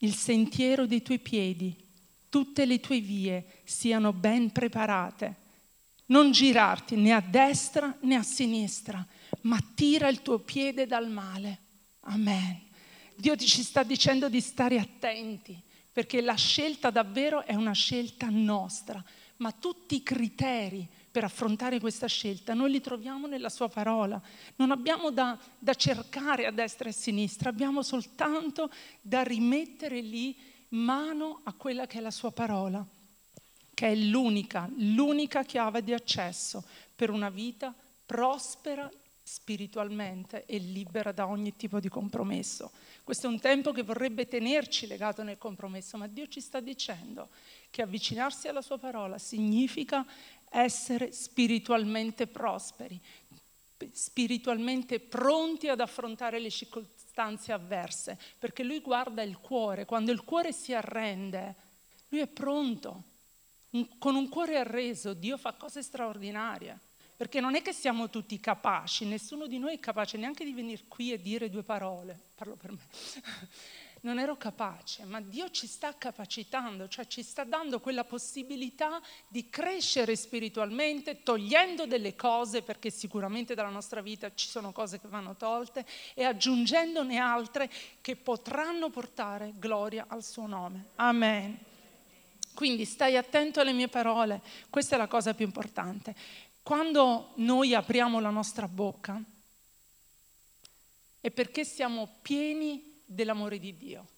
il 0.00 0.14
sentiero 0.14 0.84
dei 0.84 1.00
tuoi 1.00 1.18
piedi, 1.18 1.74
tutte 2.28 2.66
le 2.66 2.78
tue 2.78 3.00
vie 3.00 3.62
siano 3.64 4.12
ben 4.12 4.52
preparate. 4.52 5.46
Non 6.08 6.30
girarti 6.30 6.96
né 6.96 7.12
a 7.12 7.20
destra 7.20 7.96
né 8.00 8.14
a 8.14 8.22
sinistra, 8.22 9.04
ma 9.42 9.58
tira 9.74 10.08
il 10.08 10.22
tuo 10.22 10.38
piede 10.38 10.86
dal 10.86 11.08
male. 11.10 11.58
Amen. 12.00 12.66
Dio 13.14 13.36
ci 13.36 13.62
sta 13.62 13.82
dicendo 13.82 14.28
di 14.28 14.40
stare 14.40 14.78
attenti, 14.78 15.60
perché 15.92 16.20
la 16.20 16.34
scelta 16.34 16.90
davvero 16.90 17.44
è 17.44 17.54
una 17.54 17.72
scelta 17.72 18.28
nostra, 18.30 19.02
ma 19.38 19.52
tutti 19.52 19.96
i 19.96 20.02
criteri 20.02 20.88
per 21.10 21.24
affrontare 21.24 21.80
questa 21.80 22.06
scelta, 22.06 22.54
noi 22.54 22.70
li 22.70 22.80
troviamo 22.80 23.26
nella 23.26 23.48
sua 23.48 23.68
parola. 23.68 24.20
Non 24.56 24.70
abbiamo 24.70 25.10
da, 25.10 25.36
da 25.58 25.74
cercare 25.74 26.46
a 26.46 26.52
destra 26.52 26.86
e 26.86 26.92
a 26.92 26.94
sinistra, 26.94 27.48
abbiamo 27.50 27.82
soltanto 27.82 28.70
da 29.00 29.22
rimettere 29.22 30.00
lì 30.00 30.36
mano 30.70 31.40
a 31.44 31.52
quella 31.54 31.86
che 31.86 31.98
è 31.98 32.00
la 32.00 32.10
sua 32.10 32.30
parola, 32.30 32.86
che 33.78 33.92
è 33.92 33.94
l'unica, 33.94 34.68
l'unica 34.78 35.44
chiave 35.44 35.84
di 35.84 35.92
accesso 35.92 36.64
per 36.96 37.10
una 37.10 37.30
vita 37.30 37.72
prospera 38.04 38.90
spiritualmente 39.22 40.44
e 40.46 40.58
libera 40.58 41.12
da 41.12 41.28
ogni 41.28 41.54
tipo 41.54 41.78
di 41.78 41.88
compromesso. 41.88 42.72
Questo 43.04 43.28
è 43.28 43.30
un 43.30 43.38
tempo 43.38 43.70
che 43.70 43.84
vorrebbe 43.84 44.26
tenerci 44.26 44.88
legato 44.88 45.22
nel 45.22 45.38
compromesso, 45.38 45.96
ma 45.96 46.08
Dio 46.08 46.26
ci 46.26 46.40
sta 46.40 46.58
dicendo 46.58 47.28
che 47.70 47.82
avvicinarsi 47.82 48.48
alla 48.48 48.62
sua 48.62 48.78
parola 48.78 49.16
significa 49.16 50.04
essere 50.50 51.12
spiritualmente 51.12 52.26
prosperi, 52.26 53.00
spiritualmente 53.92 54.98
pronti 54.98 55.68
ad 55.68 55.78
affrontare 55.78 56.40
le 56.40 56.50
circostanze 56.50 57.52
avverse, 57.52 58.18
perché 58.40 58.64
lui 58.64 58.80
guarda 58.80 59.22
il 59.22 59.38
cuore, 59.38 59.84
quando 59.84 60.10
il 60.10 60.24
cuore 60.24 60.52
si 60.52 60.74
arrende, 60.74 61.54
lui 62.08 62.18
è 62.18 62.26
pronto. 62.26 63.04
Con 63.98 64.14
un 64.14 64.28
cuore 64.28 64.58
arreso 64.58 65.14
Dio 65.14 65.36
fa 65.36 65.52
cose 65.52 65.82
straordinarie, 65.82 66.78
perché 67.16 67.40
non 67.40 67.54
è 67.54 67.62
che 67.62 67.72
siamo 67.72 68.08
tutti 68.08 68.38
capaci, 68.38 69.04
nessuno 69.04 69.46
di 69.46 69.58
noi 69.58 69.74
è 69.74 69.80
capace 69.80 70.16
neanche 70.16 70.44
di 70.44 70.52
venire 70.52 70.84
qui 70.88 71.12
e 71.12 71.20
dire 71.20 71.50
due 71.50 71.62
parole, 71.62 72.18
parlo 72.34 72.56
per 72.56 72.72
me 72.72 72.86
non 74.02 74.18
ero 74.18 74.36
capace, 74.36 75.04
ma 75.04 75.20
Dio 75.20 75.50
ci 75.50 75.66
sta 75.66 75.94
capacitando, 75.96 76.88
cioè 76.88 77.06
ci 77.06 77.22
sta 77.22 77.44
dando 77.44 77.80
quella 77.80 78.04
possibilità 78.04 79.00
di 79.26 79.48
crescere 79.48 80.14
spiritualmente, 80.14 81.22
togliendo 81.22 81.86
delle 81.86 82.14
cose, 82.14 82.62
perché 82.62 82.90
sicuramente 82.90 83.54
dalla 83.54 83.68
nostra 83.70 84.00
vita 84.00 84.32
ci 84.34 84.48
sono 84.48 84.72
cose 84.72 85.00
che 85.00 85.08
vanno 85.08 85.34
tolte, 85.34 85.84
e 86.14 86.24
aggiungendone 86.24 87.18
altre 87.18 87.70
che 88.00 88.16
potranno 88.16 88.90
portare 88.90 89.52
gloria 89.56 90.06
al 90.08 90.22
suo 90.22 90.46
nome. 90.46 90.90
Amen. 90.96 91.67
Quindi 92.58 92.86
stai 92.86 93.16
attento 93.16 93.60
alle 93.60 93.72
mie 93.72 93.86
parole, 93.86 94.42
questa 94.68 94.96
è 94.96 94.98
la 94.98 95.06
cosa 95.06 95.32
più 95.32 95.44
importante. 95.44 96.12
Quando 96.60 97.30
noi 97.36 97.72
apriamo 97.72 98.18
la 98.18 98.30
nostra 98.30 98.66
bocca, 98.66 99.22
è 101.20 101.30
perché 101.30 101.64
siamo 101.64 102.16
pieni 102.20 103.00
dell'amore 103.04 103.60
di 103.60 103.76
Dio. 103.76 104.08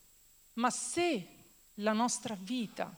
Ma 0.55 0.71
se 0.71 1.27
la 1.75 1.93
nostra 1.93 2.35
vita 2.41 2.91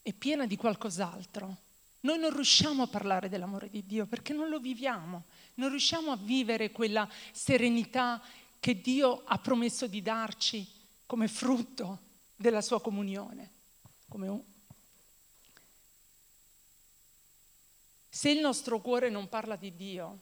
è 0.00 0.12
piena 0.12 0.46
di 0.46 0.54
qualcos'altro, 0.54 1.56
noi 2.02 2.18
non 2.20 2.32
riusciamo 2.32 2.84
a 2.84 2.86
parlare 2.86 3.28
dell'amore 3.28 3.70
di 3.70 3.84
Dio 3.84 4.06
perché 4.06 4.32
non 4.32 4.48
lo 4.48 4.60
viviamo, 4.60 5.24
non 5.54 5.70
riusciamo 5.70 6.12
a 6.12 6.16
vivere 6.16 6.70
quella 6.70 7.10
serenità 7.32 8.22
che 8.60 8.80
Dio 8.80 9.24
ha 9.24 9.38
promesso 9.38 9.88
di 9.88 10.00
darci 10.00 10.64
come 11.06 11.26
frutto 11.26 11.98
della 12.36 12.60
sua 12.60 12.80
comunione. 12.80 13.50
Un... 14.14 14.42
Se 18.08 18.30
il 18.30 18.40
nostro 18.40 18.80
cuore 18.80 19.08
non 19.08 19.28
parla 19.28 19.56
di 19.56 19.74
Dio, 19.74 20.18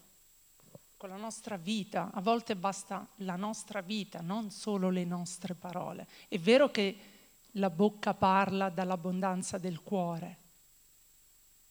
con 0.96 1.08
la 1.08 1.16
nostra 1.16 1.56
vita, 1.56 2.10
a 2.12 2.20
volte 2.20 2.54
basta 2.54 3.06
la 3.16 3.36
nostra 3.36 3.80
vita, 3.80 4.20
non 4.20 4.50
solo 4.50 4.90
le 4.90 5.04
nostre 5.04 5.54
parole. 5.54 6.06
È 6.28 6.38
vero 6.38 6.70
che 6.70 6.98
la 7.52 7.70
bocca 7.70 8.12
parla 8.14 8.68
dall'abbondanza 8.68 9.58
del 9.58 9.82
cuore, 9.82 10.36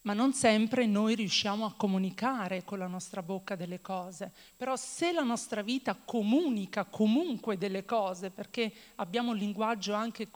ma 0.02 0.14
non 0.14 0.34
sempre 0.34 0.88
noi 0.88 1.14
riusciamo 1.14 1.66
a 1.66 1.74
comunicare 1.74 2.64
con 2.64 2.80
la 2.80 2.88
nostra 2.88 3.22
bocca 3.22 3.56
delle 3.56 3.82
cose. 3.82 4.32
Però 4.58 4.76
se 4.76 5.12
la 5.12 5.24
nostra 5.24 5.62
vita 5.62 5.94
comunica 5.96 6.86
comunque 6.86 7.58
delle 7.58 7.86
cose, 7.86 8.32
perché 8.32 8.74
abbiamo 8.96 9.32
un 9.32 9.38
linguaggio 9.38 9.94
anche 9.94 10.30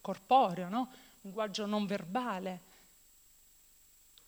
corporeo, 0.00 0.68
no? 0.68 0.90
Linguaggio 1.22 1.66
non 1.66 1.86
verbale, 1.86 2.68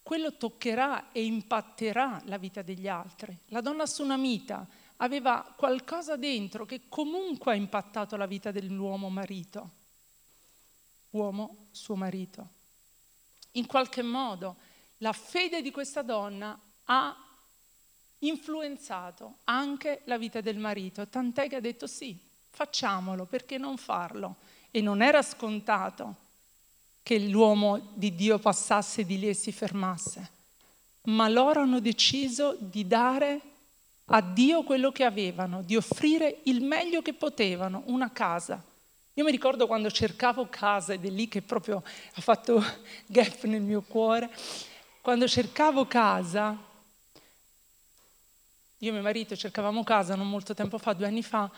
quello 0.02 0.36
toccherà 0.36 1.12
e 1.12 1.24
impatterà 1.24 2.20
la 2.26 2.36
vita 2.36 2.62
degli 2.62 2.88
altri. 2.88 3.36
La 3.46 3.60
donna 3.60 3.86
sunamita 3.86 4.66
aveva 4.96 5.54
qualcosa 5.56 6.16
dentro 6.16 6.64
che 6.64 6.82
comunque 6.88 7.52
ha 7.52 7.56
impattato 7.56 8.16
la 8.16 8.26
vita 8.26 8.50
dell'uomo 8.50 9.08
marito, 9.08 9.70
uomo 11.10 11.68
suo 11.70 11.94
marito. 11.94 12.48
In 13.52 13.66
qualche 13.66 14.02
modo 14.02 14.56
la 14.98 15.12
fede 15.12 15.62
di 15.62 15.70
questa 15.70 16.02
donna 16.02 16.58
ha 16.84 17.16
influenzato 18.18 19.38
anche 19.44 20.02
la 20.04 20.18
vita 20.18 20.40
del 20.40 20.58
marito, 20.58 21.06
tant'è 21.06 21.48
che 21.48 21.56
ha 21.56 21.60
detto 21.60 21.86
sì, 21.86 22.18
facciamolo, 22.50 23.24
perché 23.24 23.58
non 23.58 23.76
farlo? 23.76 24.36
E 24.70 24.80
non 24.80 25.02
era 25.02 25.22
scontato 25.22 26.21
che 27.02 27.18
l'uomo 27.18 27.90
di 27.94 28.14
Dio 28.14 28.38
passasse 28.38 29.04
di 29.04 29.18
lì 29.18 29.28
e 29.28 29.34
si 29.34 29.52
fermasse, 29.52 30.30
ma 31.04 31.28
loro 31.28 31.60
hanno 31.60 31.80
deciso 31.80 32.56
di 32.58 32.86
dare 32.86 33.40
a 34.06 34.20
Dio 34.20 34.62
quello 34.62 34.92
che 34.92 35.04
avevano, 35.04 35.62
di 35.62 35.76
offrire 35.76 36.40
il 36.44 36.62
meglio 36.62 37.02
che 37.02 37.14
potevano, 37.14 37.82
una 37.86 38.10
casa. 38.12 38.62
Io 39.14 39.24
mi 39.24 39.30
ricordo 39.30 39.66
quando 39.66 39.90
cercavo 39.90 40.46
casa, 40.48 40.92
ed 40.92 41.04
è 41.04 41.10
lì 41.10 41.28
che 41.28 41.42
proprio 41.42 41.82
ha 42.14 42.20
fatto 42.20 42.62
gap 43.06 43.42
nel 43.44 43.62
mio 43.62 43.82
cuore, 43.82 44.30
quando 45.00 45.26
cercavo 45.26 45.86
casa, 45.86 46.56
io 48.78 48.88
e 48.88 48.92
mio 48.92 49.02
marito 49.02 49.36
cercavamo 49.36 49.82
casa 49.84 50.14
non 50.14 50.28
molto 50.28 50.54
tempo 50.54 50.78
fa, 50.78 50.92
due 50.92 51.06
anni 51.06 51.22
fa, 51.22 51.50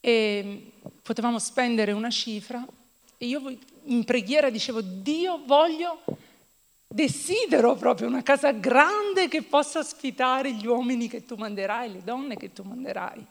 e 0.00 0.72
potevamo 1.02 1.38
spendere 1.38 1.92
una 1.92 2.10
cifra 2.10 2.64
e 3.18 3.26
io 3.26 3.42
in 3.84 4.04
preghiera 4.04 4.50
dicevo, 4.50 4.80
Dio 4.80 5.42
voglio, 5.44 6.02
desidero 6.86 7.74
proprio 7.76 8.08
una 8.08 8.22
casa 8.22 8.52
grande 8.52 9.28
che 9.28 9.42
possa 9.42 9.78
ospitare 9.78 10.52
gli 10.52 10.66
uomini 10.66 11.08
che 11.08 11.24
tu 11.24 11.36
manderai, 11.36 11.92
le 11.92 12.02
donne 12.02 12.36
che 12.36 12.52
tu 12.52 12.62
manderai. 12.62 13.24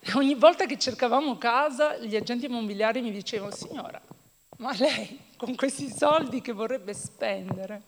E 0.00 0.12
ogni 0.14 0.34
volta 0.34 0.66
che 0.66 0.78
cercavamo 0.78 1.36
casa, 1.38 1.96
gli 1.96 2.14
agenti 2.14 2.46
immobiliari 2.46 3.00
mi 3.00 3.10
dicevano, 3.10 3.52
signora, 3.52 4.00
ma 4.58 4.74
lei 4.76 5.18
con 5.36 5.54
questi 5.54 5.90
soldi 5.90 6.40
che 6.40 6.52
vorrebbe 6.52 6.94
spendere, 6.94 7.82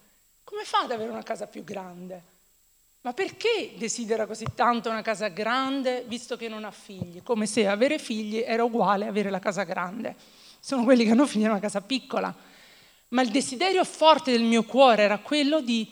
come 0.44 0.64
fa 0.64 0.80
ad 0.80 0.90
avere 0.90 1.10
una 1.10 1.22
casa 1.22 1.46
più 1.46 1.62
grande? 1.64 2.36
Ma 3.02 3.12
perché 3.12 3.74
desidera 3.76 4.26
così 4.26 4.46
tanto 4.54 4.90
una 4.90 5.02
casa 5.02 5.28
grande 5.28 6.04
visto 6.06 6.36
che 6.36 6.48
non 6.48 6.64
ha 6.64 6.70
figli? 6.70 7.22
Come 7.22 7.46
se 7.46 7.66
avere 7.66 7.98
figli 7.98 8.38
era 8.38 8.64
uguale 8.64 9.06
a 9.06 9.08
avere 9.08 9.30
la 9.30 9.38
casa 9.38 9.62
grande. 9.62 10.14
Sono 10.60 10.84
quelli 10.84 11.04
che 11.04 11.10
hanno 11.10 11.28
in 11.32 11.48
una 11.48 11.60
casa 11.60 11.80
piccola. 11.80 12.34
Ma 13.08 13.22
il 13.22 13.30
desiderio 13.30 13.84
forte 13.84 14.30
del 14.30 14.42
mio 14.42 14.64
cuore 14.64 15.02
era 15.02 15.18
quello 15.18 15.60
di 15.60 15.90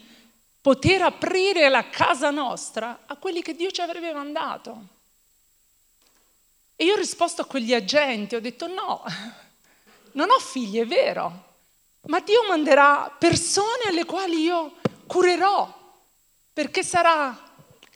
poter 0.60 1.02
aprire 1.02 1.68
la 1.68 1.88
casa 1.88 2.30
nostra 2.30 3.04
a 3.06 3.16
quelli 3.16 3.40
che 3.40 3.54
Dio 3.54 3.70
ci 3.70 3.80
avrebbe 3.80 4.12
mandato. 4.12 4.94
E 6.74 6.84
io 6.84 6.94
ho 6.94 6.98
risposto 6.98 7.42
a 7.42 7.46
quegli 7.46 7.72
agenti, 7.72 8.34
ho 8.34 8.40
detto 8.40 8.66
no, 8.66 9.02
non 10.12 10.28
ho 10.30 10.38
figli, 10.38 10.78
è 10.78 10.86
vero, 10.86 11.44
ma 12.06 12.20
Dio 12.20 12.44
manderà 12.46 13.14
persone 13.18 13.84
alle 13.86 14.04
quali 14.04 14.42
io 14.42 14.74
curerò, 15.06 15.72
perché 16.52 16.82
sarà 16.82 17.45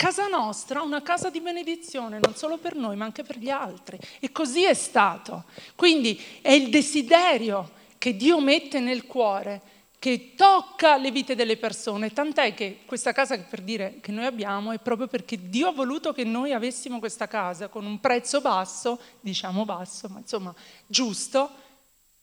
casa 0.01 0.29
nostra 0.29 0.81
una 0.81 1.03
casa 1.03 1.29
di 1.29 1.43
benedizione, 1.43 2.21
non 2.23 2.35
solo 2.35 2.57
per 2.57 2.75
noi, 2.75 2.97
ma 2.97 3.05
anche 3.05 3.23
per 3.23 3.37
gli 3.37 3.51
altri. 3.51 3.99
E 4.19 4.33
così 4.33 4.65
è 4.65 4.73
stato. 4.73 5.45
Quindi 5.77 6.19
è 6.41 6.53
il 6.53 6.71
desiderio 6.71 7.73
che 7.99 8.17
Dio 8.17 8.41
mette 8.41 8.81
nel 8.81 9.05
cuore 9.05 9.61
che 9.99 10.33
tocca 10.35 10.97
le 10.97 11.11
vite 11.11 11.35
delle 11.35 11.59
persone, 11.59 12.15
tant'è 12.15 12.55
che 12.55 12.79
questa 12.87 13.13
casa 13.13 13.39
per 13.41 13.61
dire 13.61 13.99
che 14.01 14.11
noi 14.11 14.25
abbiamo 14.25 14.73
è 14.73 14.79
proprio 14.79 15.07
perché 15.07 15.51
Dio 15.51 15.69
ha 15.69 15.73
voluto 15.73 16.15
che 16.15 16.25
noi 16.25 16.55
avessimo 16.55 16.99
questa 16.99 17.29
casa 17.29 17.69
con 17.69 17.85
un 17.85 18.01
prezzo 18.01 18.41
basso, 18.41 18.99
diciamo 19.21 19.67
basso, 19.67 20.09
ma 20.09 20.21
insomma 20.21 20.55
giusto, 20.87 21.51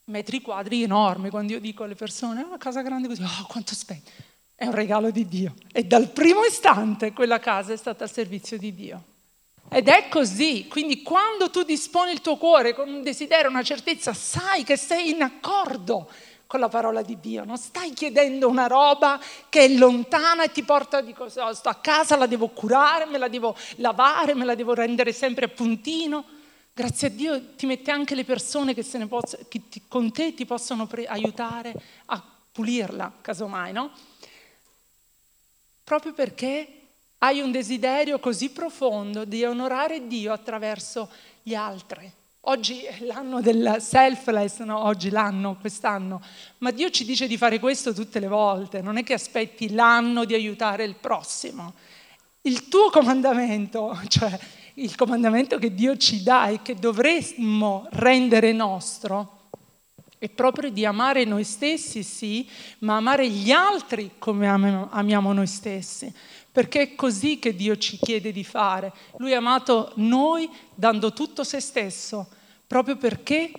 metri 0.06 0.42
quadri 0.42 0.82
enormi. 0.82 1.30
Quando 1.30 1.54
io 1.54 1.60
dico 1.60 1.84
alle 1.84 1.94
persone, 1.94 2.42
una 2.42 2.58
casa 2.58 2.82
grande 2.82 3.08
così, 3.08 3.22
oh 3.22 3.46
quanto 3.48 3.76
spendi? 3.76 4.10
È 4.60 4.66
un 4.66 4.74
regalo 4.74 5.12
di 5.12 5.28
Dio. 5.28 5.54
E 5.72 5.84
dal 5.84 6.10
primo 6.10 6.44
istante 6.44 7.14
quella 7.14 7.38
casa 7.38 7.74
è 7.74 7.78
stata 7.78 8.06
al 8.06 8.12
servizio 8.12 8.58
di 8.58 8.74
Dio. 8.74 9.04
Ed 9.70 9.88
è 9.88 10.08
così, 10.10 10.66
quindi 10.68 11.04
quando 11.04 11.52
tu 11.52 11.62
disponi 11.62 12.12
il 12.12 12.22
tuo 12.22 12.38
cuore 12.38 12.74
con 12.74 12.90
un 12.90 13.04
desiderio, 13.04 13.52
una 13.52 13.62
certezza, 13.62 14.16
sai 14.16 14.64
che 14.64 14.76
sei 14.76 15.12
in 15.12 15.22
accordo 15.22 16.10
con 16.48 16.60
la 16.60 16.70
parola 16.70 17.04
di 17.04 17.20
Dio, 17.20 17.44
non 17.44 17.58
stai 17.58 17.94
chiedendo 17.94 18.48
una 18.48 18.66
roba 18.66 19.22
che 19.48 19.66
è 19.66 19.68
lontana 19.68 20.46
e 20.46 20.52
ti 20.52 20.64
porta, 20.64 21.02
dico, 21.02 21.26
oh, 21.26 21.54
sto 21.54 21.70
a 21.70 21.76
casa, 21.76 22.16
la 22.16 22.26
devo 22.26 22.48
curare, 22.48 23.06
me 23.06 23.20
la 23.20 23.28
devo 23.28 23.56
lavare, 23.76 24.34
me 24.34 24.44
la 24.44 24.56
devo 24.56 24.74
rendere 24.74 25.14
sempre 25.14 25.46
a 25.46 25.50
puntino. 25.50 26.26
Grazie 26.74 27.10
a 27.10 27.12
Dio 27.12 27.54
ti 27.56 27.68
mette 27.68 27.92
anche 27.92 28.16
le 28.16 28.24
persone 28.24 28.74
che, 28.74 28.84
posso, 29.08 29.38
che 29.48 29.62
ti, 29.70 29.84
con 29.88 30.12
te 30.12 30.34
ti 30.34 30.48
possono 30.48 30.88
pre- 30.88 31.06
aiutare 31.06 31.76
a 32.06 32.24
pulirla, 32.52 33.18
casomai, 33.22 33.72
no? 33.72 33.92
Proprio 35.88 36.12
perché 36.12 36.68
hai 37.20 37.40
un 37.40 37.50
desiderio 37.50 38.20
così 38.20 38.50
profondo 38.50 39.24
di 39.24 39.46
onorare 39.46 40.06
Dio 40.06 40.34
attraverso 40.34 41.10
gli 41.42 41.56
altri. 41.56 42.12
Oggi 42.42 42.82
è 42.82 42.98
l'anno 43.06 43.40
del 43.40 43.78
selfless, 43.80 44.60
no? 44.64 44.84
oggi 44.84 45.10
l'anno, 45.10 45.56
quest'anno, 45.58 46.22
ma 46.58 46.72
Dio 46.72 46.90
ci 46.90 47.06
dice 47.06 47.26
di 47.26 47.38
fare 47.38 47.58
questo 47.60 47.94
tutte 47.94 48.20
le 48.20 48.28
volte, 48.28 48.82
non 48.82 48.98
è 48.98 49.04
che 49.04 49.14
aspetti 49.14 49.72
l'anno 49.72 50.26
di 50.26 50.34
aiutare 50.34 50.84
il 50.84 50.96
prossimo. 50.96 51.76
Il 52.42 52.68
tuo 52.68 52.90
comandamento, 52.90 53.98
cioè 54.10 54.38
il 54.74 54.94
comandamento 54.94 55.58
che 55.58 55.74
Dio 55.74 55.96
ci 55.96 56.22
dà 56.22 56.50
e 56.50 56.62
che 56.62 56.76
dovremmo 56.76 57.88
rendere 57.92 58.52
nostro, 58.52 59.37
è 60.20 60.30
proprio 60.30 60.70
di 60.70 60.86
amare 60.86 61.26
noi 61.26 61.44
stessi, 61.44 62.04
sì, 62.04 62.48
ma 62.80 62.96
amare 62.96 63.30
gli 63.30 63.52
altri 63.52 64.12
come 64.18 64.48
amiamo 64.48 65.34
noi 65.34 65.48
stessi 65.48 66.14
perché 66.58 66.82
è 66.82 66.96
così 66.96 67.38
che 67.38 67.56
Dio 67.56 67.78
ci 67.78 68.00
chiede 68.02 68.32
di 68.32 68.44
fare. 68.44 68.92
Lui 69.18 69.32
ha 69.36 69.38
amato 69.38 69.92
noi 69.98 70.50
dando 70.74 71.14
tutto 71.14 71.44
se 71.44 71.60
stesso, 71.60 72.28
proprio 72.66 72.98
perché 72.98 73.52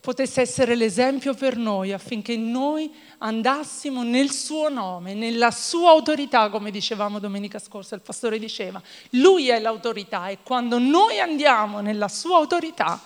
potesse 0.00 0.40
essere 0.40 0.74
l'esempio 0.74 1.32
per 1.34 1.56
noi 1.56 1.92
affinché 1.92 2.36
noi 2.36 2.92
andassimo 3.18 4.02
nel 4.02 4.32
suo 4.32 4.68
nome, 4.68 5.14
nella 5.14 5.52
sua 5.52 5.90
autorità, 5.90 6.50
come 6.50 6.72
dicevamo 6.72 7.20
domenica 7.20 7.60
scorsa, 7.60 7.94
il 7.94 8.00
pastore 8.00 8.40
diceva, 8.40 8.82
lui 9.10 9.48
è 9.48 9.60
l'autorità 9.60 10.26
e 10.26 10.38
quando 10.42 10.80
noi 10.80 11.20
andiamo 11.20 11.78
nella 11.78 12.08
sua 12.08 12.36
autorità, 12.38 13.00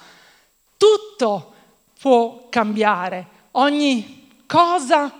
tutto 0.78 1.52
può 2.00 2.46
cambiare, 2.48 3.26
ogni 3.52 4.28
cosa 4.46 5.12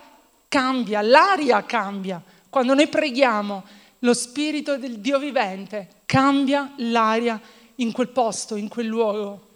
cambia, 0.47 1.01
l'aria 1.01 1.63
cambia. 1.63 2.19
Quando 2.49 2.73
noi 2.73 2.87
preghiamo, 2.87 3.63
lo 3.99 4.13
Spirito 4.15 4.77
del 4.77 4.97
Dio 4.97 5.19
vivente 5.19 6.01
cambia 6.05 6.73
l'aria 6.77 7.39
in 7.75 7.91
quel 7.91 8.07
posto, 8.07 8.55
in 8.55 8.67
quel 8.67 8.87
luogo 8.87 9.49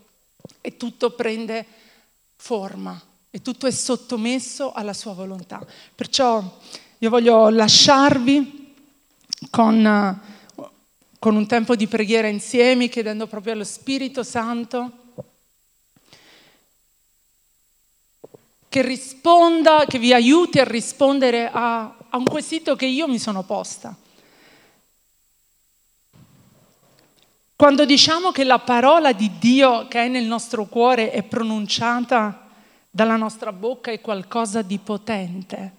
e 0.62 0.78
tutto 0.78 1.12
prende 1.12 1.66
forma 2.36 3.02
e 3.32 3.42
tutto 3.42 3.66
è 3.66 3.72
sottomesso 3.72 4.72
alla 4.72 4.94
sua 4.94 5.14
volontà. 5.14 5.66
Perciò 5.96 6.60
io 7.00 7.10
voglio 7.10 7.50
lasciarvi 7.50 8.74
con, 9.50 10.22
con 11.18 11.36
un 11.36 11.48
tempo 11.48 11.76
di 11.76 11.88
preghiera 11.88 12.28
insieme, 12.28 12.88
chiedendo 12.88 13.26
proprio 13.26 13.54
allo 13.54 13.64
Spirito 13.64 14.22
Santo 14.22 15.05
che 18.76 18.82
risponda, 18.82 19.86
che 19.88 19.98
vi 19.98 20.12
aiuti 20.12 20.60
a 20.60 20.66
rispondere 20.66 21.50
a, 21.50 21.96
a 22.10 22.18
un 22.18 22.26
quesito 22.26 22.76
che 22.76 22.86
io 22.86 23.08
mi 23.08 23.20
sono 23.20 23.44
posta. 23.44 23.96
Quando 27.56 27.86
diciamo 27.86 28.34
che 28.34 28.44
la 28.44 28.60
parola 28.60 29.14
di 29.14 29.32
Dio 29.40 29.88
che 29.88 30.04
è 30.04 30.08
nel 30.10 30.26
nostro 30.26 30.66
cuore 30.66 31.12
è 31.12 31.24
pronunciata 31.24 32.50
dalla 32.90 33.16
nostra 33.16 33.54
bocca 33.54 33.92
è 33.92 34.02
qualcosa 34.02 34.62
di 34.62 34.78
potente, 34.78 35.72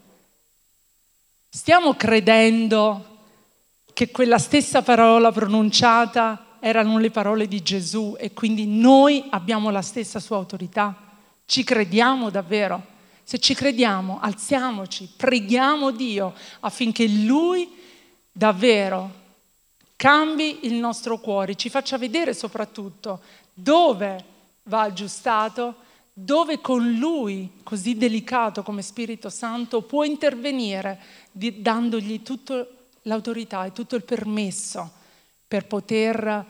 stiamo 1.51 1.97
credendo 1.97 3.19
che 3.93 4.11
quella 4.11 4.39
stessa 4.39 4.81
parola 4.81 5.31
pronunciata 5.33 6.57
erano 6.61 6.97
le 6.97 7.11
parole 7.11 7.47
di 7.47 7.63
Gesù 7.63 8.17
e 8.19 8.33
quindi 8.33 8.67
noi 8.67 9.23
abbiamo 9.29 9.69
la 9.69 9.83
stessa 9.83 10.19
sua 10.19 10.39
autorità? 10.39 11.06
Ci 11.47 11.63
crediamo 11.63 12.29
davvero? 12.29 12.95
Se 13.23 13.39
ci 13.39 13.55
crediamo, 13.55 14.19
alziamoci, 14.21 15.09
preghiamo 15.17 15.93
Dio 15.93 16.35
affinché 16.61 17.09
Lui 17.09 17.69
davvero 18.31 19.25
cambi 19.97 20.67
il 20.67 20.75
nostro 20.75 21.19
cuore, 21.19 21.55
ci 21.55 21.71
faccia 21.71 21.99
vedere 21.99 22.35
soprattutto 22.35 23.21
dove 23.55 24.25
va 24.65 24.83
aggiustato, 24.83 25.77
dove 26.13 26.61
con 26.61 26.93
Lui, 26.93 27.61
così 27.63 27.97
delicato 27.97 28.63
come 28.63 28.83
Spirito 28.83 29.31
Santo, 29.31 29.83
può 29.83 30.05
intervenire 30.05 31.01
dandogli 31.31 32.23
tutta 32.23 32.67
l'autorità 33.03 33.65
e 33.65 33.73
tutto 33.73 33.97
il 33.97 34.03
permesso 34.03 34.91
per 35.47 35.67
poter 35.67 36.45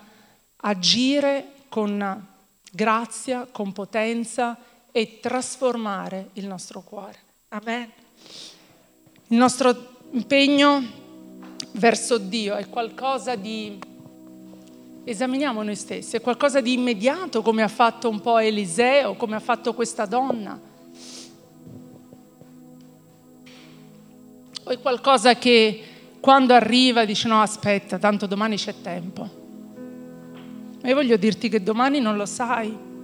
agire 0.57 1.53
con 1.69 2.27
grazia, 2.73 3.47
con 3.51 3.73
potenza 3.73 4.59
e 4.97 5.21
trasformare 5.21 6.31
il 6.35 6.47
nostro 6.47 6.81
cuore. 6.81 7.19
Amen. 7.49 7.91
Il 9.27 9.37
nostro 9.37 9.77
impegno 10.13 10.83
verso 11.73 12.17
Dio 12.17 12.55
è 12.55 12.67
qualcosa 12.71 13.35
di... 13.35 13.79
Esaminiamo 15.05 15.63
noi 15.63 15.77
stessi, 15.77 16.17
è 16.17 16.23
qualcosa 16.23 16.63
di 16.63 16.73
immediato 16.73 17.43
come 17.43 17.63
ha 17.63 17.69
fatto 17.69 18.09
un 18.09 18.23
po' 18.23 18.39
Eliseo, 18.39 19.17
come 19.17 19.37
ha 19.37 19.41
fatto 19.41 19.75
questa 19.75 20.07
donna. 20.07 20.59
O 24.65 24.71
è 24.71 24.81
qualcosa 24.81 25.35
che 25.35 25.85
quando 26.21 26.55
arriva 26.55 27.05
dice 27.05 27.29
no 27.29 27.43
aspetta, 27.43 27.99
tanto 27.99 28.27
domani 28.27 28.57
c'è 28.57 28.75
tempo. 28.81 29.29
Ma 30.81 30.89
io 30.89 30.95
voglio 30.95 31.19
dirti 31.19 31.51
che 31.51 31.63
domani 31.63 32.01
non 32.01 32.17
lo 32.17 32.25
sai. 32.25 32.95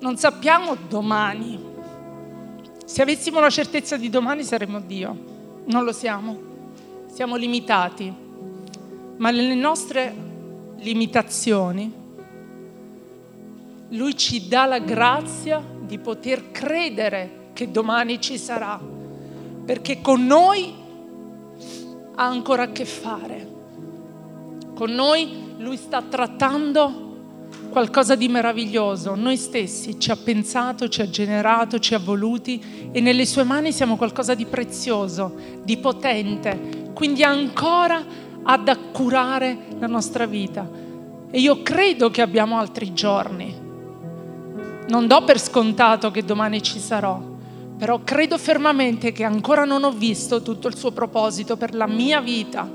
Non 0.00 0.16
sappiamo 0.16 0.76
domani. 0.88 1.58
Se 2.84 3.02
avessimo 3.02 3.38
la 3.38 3.50
certezza 3.50 3.96
di 3.96 4.08
domani 4.08 4.42
saremmo 4.42 4.80
Dio 4.80 5.28
non 5.66 5.84
lo 5.84 5.92
siamo. 5.92 6.48
siamo 7.12 7.36
limitati, 7.36 8.12
ma 9.16 9.30
nelle 9.30 9.54
nostre 9.54 10.14
limitazioni 10.78 11.92
Lui 13.90 14.16
ci 14.16 14.48
dà 14.48 14.66
la 14.66 14.78
grazia 14.78 15.62
di 15.80 15.98
poter 15.98 16.50
credere 16.50 17.50
che 17.52 17.70
domani 17.70 18.20
ci 18.20 18.38
sarà, 18.38 18.80
perché 19.64 20.00
con 20.00 20.24
noi 20.24 20.72
ha 22.14 22.24
ancora 22.24 22.62
a 22.62 22.68
che 22.70 22.84
fare. 22.84 23.48
Con 24.74 24.92
noi 24.92 25.54
Lui 25.58 25.76
sta 25.76 26.00
trattando 26.02 27.09
qualcosa 27.70 28.14
di 28.14 28.28
meraviglioso. 28.28 29.14
Noi 29.14 29.38
stessi 29.38 29.98
ci 29.98 30.10
ha 30.10 30.16
pensato, 30.16 30.88
ci 30.88 31.00
ha 31.00 31.08
generato, 31.08 31.78
ci 31.78 31.94
ha 31.94 31.98
voluti 31.98 32.90
e 32.92 33.00
nelle 33.00 33.24
sue 33.24 33.44
mani 33.44 33.72
siamo 33.72 33.96
qualcosa 33.96 34.34
di 34.34 34.44
prezioso, 34.44 35.34
di 35.62 35.78
potente. 35.78 36.90
Quindi 36.92 37.22
ancora 37.22 38.04
ad 38.42 38.68
accurare 38.68 39.56
la 39.78 39.86
nostra 39.86 40.26
vita. 40.26 40.68
E 41.30 41.40
io 41.40 41.62
credo 41.62 42.10
che 42.10 42.20
abbiamo 42.20 42.58
altri 42.58 42.92
giorni. 42.92 43.54
Non 44.88 45.06
do 45.06 45.24
per 45.24 45.40
scontato 45.40 46.10
che 46.10 46.24
domani 46.24 46.60
ci 46.62 46.80
sarò, 46.80 47.20
però 47.78 48.00
credo 48.02 48.36
fermamente 48.36 49.12
che 49.12 49.22
ancora 49.22 49.64
non 49.64 49.84
ho 49.84 49.92
visto 49.92 50.42
tutto 50.42 50.66
il 50.66 50.76
suo 50.76 50.90
proposito 50.90 51.56
per 51.56 51.74
la 51.74 51.86
mia 51.86 52.20
vita. 52.20 52.68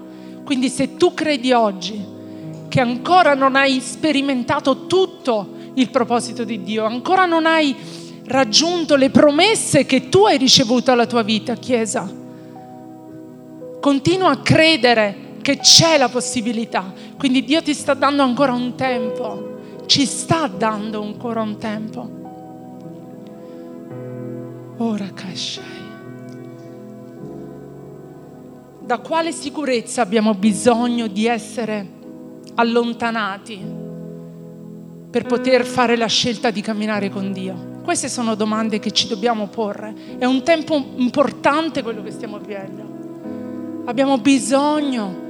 Quindi 0.46 0.70
se 0.70 0.96
tu 0.96 1.14
credi 1.14 1.52
oggi, 1.52 2.14
che 2.76 2.82
ancora 2.82 3.36
non 3.36 3.56
hai 3.56 3.80
sperimentato 3.80 4.86
tutto 4.86 5.48
il 5.76 5.90
proposito 5.90 6.44
di 6.44 6.62
Dio, 6.62 6.84
ancora 6.84 7.24
non 7.24 7.46
hai 7.46 7.74
raggiunto 8.26 8.98
le 8.98 9.10
promesse 9.10 9.86
che 9.86 10.10
tu 10.10 10.26
hai 10.26 10.38
ricevuto 10.38 10.92
alla 10.92 11.06
tua 11.06 11.22
vita, 11.22 11.56
Chiesa. 11.56 12.06
Continua 13.80 14.32
a 14.32 14.40
credere 14.40 15.38
che 15.42 15.60
c'è 15.60 15.98
la 15.98 16.10
possibilità, 16.10 16.92
quindi 17.18 17.46
Dio 17.46 17.64
ti 17.64 17.74
sta 17.74 17.94
dando 17.94 18.24
ancora 18.24 18.52
un 18.52 18.76
tempo, 18.76 19.84
ci 19.86 20.06
sta 20.06 20.48
dando 20.48 21.02
ancora 21.02 21.40
un 21.44 21.58
tempo. 21.58 22.10
Ora 24.80 25.08
Kashai. 25.14 25.64
Da 28.82 28.98
quale 28.98 29.32
sicurezza 29.32 30.02
abbiamo 30.02 30.34
bisogno 30.34 31.08
di 31.08 31.26
essere 31.26 31.95
allontanati 32.56 33.60
per 35.10 35.26
poter 35.26 35.66
fare 35.66 35.96
la 35.96 36.08
scelta 36.08 36.52
di 36.52 36.62
camminare 36.62 37.10
con 37.10 37.32
Dio? 37.32 37.74
Queste 37.84 38.10
sono 38.10 38.36
domande 38.36 38.80
che 38.80 38.92
ci 38.92 39.08
dobbiamo 39.08 39.48
porre. 39.48 40.18
È 40.18 40.26
un 40.26 40.44
tempo 40.44 40.76
importante 40.96 41.84
quello 41.84 42.02
che 42.02 42.12
stiamo 42.12 42.40
vivendo. 42.40 43.84
Abbiamo 43.86 44.18
bisogno 44.18 45.24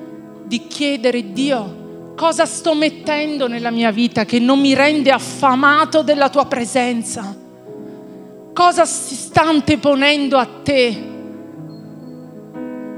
di 0.45 0.67
chiedere 0.67 1.33
Dio 1.33 2.13
cosa 2.15 2.45
sto 2.45 2.73
mettendo 2.73 3.47
nella 3.47 3.71
mia 3.71 3.91
vita 3.91 4.25
che 4.25 4.39
non 4.39 4.59
mi 4.59 4.73
rende 4.73 5.11
affamato 5.11 6.01
della 6.01 6.29
tua 6.29 6.45
presenza. 6.45 7.35
Cosa 8.53 8.85
si 8.85 9.15
sta 9.15 9.43
anteponendo 9.43 10.37
a 10.37 10.47
te? 10.63 11.13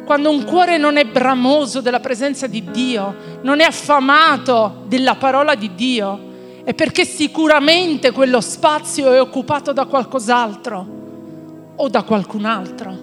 Quando 0.08 0.30
un 0.30 0.46
cuore 0.46 0.78
non 0.78 0.96
è 0.96 1.04
bramoso 1.04 1.82
della 1.82 2.00
presenza 2.00 2.48
di 2.48 2.63
Dio, 2.72 3.13
non 3.41 3.60
è 3.60 3.65
affamato 3.65 4.86
della 4.88 5.15
parola 5.15 5.54
di 5.54 5.76
Dio, 5.76 6.62
è 6.63 6.74
perché 6.74 7.04
sicuramente 7.04 8.12
quello 8.12 8.39
spazio 8.39 9.12
è 9.12 9.20
occupato 9.20 9.74
da 9.74 9.84
qualcos'altro 9.84 10.88
o 11.76 11.89
da 11.89 12.04
qualcun 12.04 12.46
altro. 12.46 12.98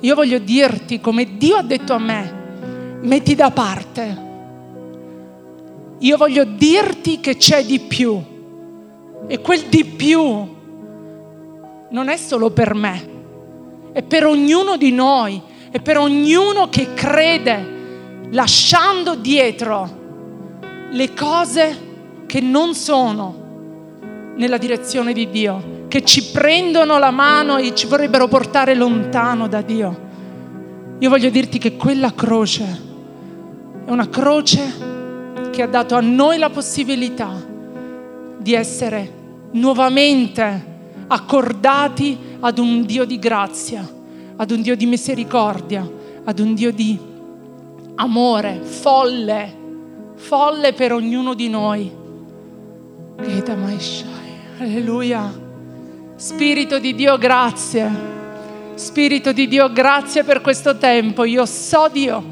Io 0.00 0.14
voglio 0.16 0.40
dirti 0.40 1.00
come 1.00 1.36
Dio 1.36 1.54
ha 1.54 1.62
detto 1.62 1.92
a 1.92 2.00
me, 2.00 2.98
metti 3.02 3.36
da 3.36 3.52
parte. 3.52 4.24
Io 5.98 6.16
voglio 6.16 6.42
dirti 6.42 7.20
che 7.20 7.36
c'è 7.36 7.64
di 7.64 7.78
più 7.78 8.20
e 9.28 9.40
quel 9.40 9.66
di 9.68 9.84
più 9.84 10.54
non 11.90 12.08
è 12.08 12.16
solo 12.16 12.50
per 12.50 12.74
me 12.74 13.14
è 13.96 14.02
per 14.02 14.26
ognuno 14.26 14.76
di 14.76 14.92
noi, 14.92 15.40
è 15.70 15.80
per 15.80 15.96
ognuno 15.96 16.68
che 16.68 16.92
crede, 16.92 18.28
lasciando 18.30 19.14
dietro 19.14 19.88
le 20.90 21.14
cose 21.14 22.24
che 22.26 22.42
non 22.42 22.74
sono 22.74 24.34
nella 24.36 24.58
direzione 24.58 25.14
di 25.14 25.30
Dio, 25.30 25.84
che 25.88 26.04
ci 26.04 26.24
prendono 26.24 26.98
la 26.98 27.10
mano 27.10 27.56
e 27.56 27.74
ci 27.74 27.86
vorrebbero 27.86 28.28
portare 28.28 28.74
lontano 28.74 29.48
da 29.48 29.62
Dio. 29.62 29.98
Io 30.98 31.08
voglio 31.08 31.30
dirti 31.30 31.56
che 31.56 31.76
quella 31.76 32.12
croce 32.12 32.82
è 33.86 33.90
una 33.90 34.10
croce 34.10 34.74
che 35.50 35.62
ha 35.62 35.68
dato 35.68 35.94
a 35.94 36.00
noi 36.02 36.36
la 36.36 36.50
possibilità 36.50 37.32
di 38.36 38.52
essere 38.52 39.10
nuovamente 39.52 40.74
accordati 41.06 42.25
ad 42.40 42.58
un 42.58 42.84
Dio 42.84 43.04
di 43.04 43.18
grazia, 43.18 43.86
ad 44.36 44.50
un 44.50 44.62
Dio 44.62 44.76
di 44.76 44.86
misericordia, 44.86 45.88
ad 46.24 46.38
un 46.38 46.54
Dio 46.54 46.72
di 46.72 46.98
amore, 47.96 48.60
folle, 48.62 49.54
folle 50.16 50.72
per 50.72 50.92
ognuno 50.92 51.34
di 51.34 51.48
noi. 51.48 51.90
Alleluia. 54.58 55.44
Spirito 56.16 56.78
di 56.78 56.94
Dio, 56.94 57.18
grazie. 57.18 58.14
Spirito 58.74 59.32
di 59.32 59.48
Dio, 59.48 59.72
grazie 59.72 60.24
per 60.24 60.40
questo 60.40 60.76
tempo. 60.76 61.24
Io 61.24 61.46
so, 61.46 61.88
Dio, 61.90 62.22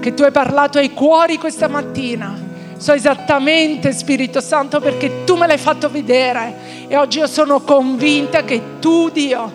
che 0.00 0.14
tu 0.14 0.22
hai 0.22 0.32
parlato 0.32 0.78
ai 0.78 0.92
cuori 0.92 1.38
questa 1.38 1.68
mattina 1.68 2.50
So 2.82 2.94
esattamente, 2.94 3.92
Spirito 3.92 4.40
Santo, 4.40 4.80
perché 4.80 5.22
tu 5.22 5.36
me 5.36 5.46
l'hai 5.46 5.56
fatto 5.56 5.88
vedere 5.88 6.71
e 6.92 6.96
oggi 6.98 7.20
io 7.20 7.26
sono 7.26 7.62
convinta 7.62 8.44
che 8.44 8.78
tu, 8.78 9.08
Dio, 9.08 9.50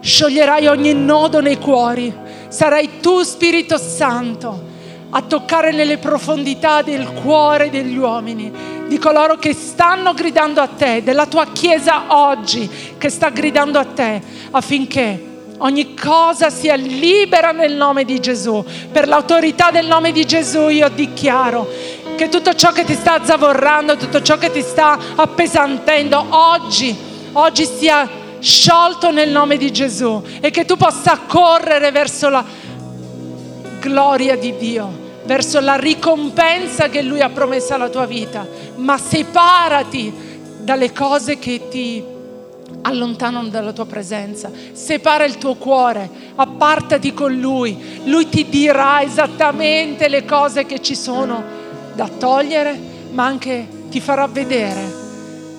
scioglierai 0.00 0.66
ogni 0.68 0.94
nodo 0.94 1.42
nei 1.42 1.58
cuori. 1.58 2.10
Sarai 2.48 3.00
tu, 3.02 3.20
Spirito 3.20 3.76
Santo, 3.76 4.58
a 5.10 5.20
toccare 5.20 5.70
nelle 5.70 5.98
profondità 5.98 6.80
del 6.80 7.12
cuore 7.12 7.68
degli 7.68 7.98
uomini, 7.98 8.50
di 8.88 8.96
coloro 8.96 9.36
che 9.36 9.52
stanno 9.52 10.14
gridando 10.14 10.62
a 10.62 10.66
te, 10.66 11.02
della 11.02 11.26
tua 11.26 11.48
Chiesa 11.52 12.04
oggi 12.08 12.70
che 12.96 13.10
sta 13.10 13.28
gridando 13.28 13.78
a 13.78 13.84
te, 13.84 14.22
affinché 14.50 15.32
ogni 15.58 15.94
cosa 15.94 16.48
sia 16.48 16.74
libera 16.74 17.52
nel 17.52 17.74
nome 17.74 18.04
di 18.04 18.18
Gesù. 18.18 18.64
Per 18.90 19.06
l'autorità 19.08 19.70
del 19.70 19.86
nome 19.86 20.10
di 20.10 20.24
Gesù 20.24 20.68
io 20.68 20.88
dichiaro 20.88 21.68
che 22.14 22.28
tutto 22.28 22.54
ciò 22.54 22.72
che 22.72 22.84
ti 22.84 22.94
sta 22.94 23.24
zavorrando, 23.24 23.96
tutto 23.96 24.22
ciò 24.22 24.36
che 24.38 24.50
ti 24.50 24.62
sta 24.62 24.98
appesantendo, 25.14 26.24
oggi, 26.28 26.96
oggi 27.32 27.64
sia 27.64 28.08
sciolto 28.38 29.10
nel 29.10 29.30
nome 29.30 29.56
di 29.56 29.72
Gesù 29.72 30.22
e 30.40 30.50
che 30.50 30.64
tu 30.64 30.76
possa 30.76 31.20
correre 31.26 31.90
verso 31.90 32.28
la 32.28 32.44
gloria 33.80 34.36
di 34.36 34.56
Dio, 34.56 34.90
verso 35.24 35.60
la 35.60 35.76
ricompensa 35.76 36.88
che 36.88 37.02
Lui 37.02 37.20
ha 37.20 37.30
promesso 37.30 37.74
alla 37.74 37.88
tua 37.88 38.06
vita. 38.06 38.46
Ma 38.76 38.98
separati 38.98 40.12
dalle 40.60 40.92
cose 40.92 41.38
che 41.38 41.68
ti 41.68 42.04
allontanano 42.82 43.48
dalla 43.48 43.72
tua 43.72 43.86
presenza, 43.86 44.50
separa 44.72 45.24
il 45.24 45.38
tuo 45.38 45.54
cuore, 45.54 46.08
appartati 46.34 47.14
con 47.14 47.32
Lui, 47.32 48.00
Lui 48.04 48.28
ti 48.28 48.48
dirà 48.48 49.02
esattamente 49.02 50.08
le 50.08 50.24
cose 50.24 50.66
che 50.66 50.80
ci 50.80 50.94
sono 50.94 51.62
da 51.94 52.08
togliere, 52.08 52.78
ma 53.12 53.24
anche 53.24 53.66
ti 53.88 54.00
farà 54.00 54.26
vedere 54.26 55.02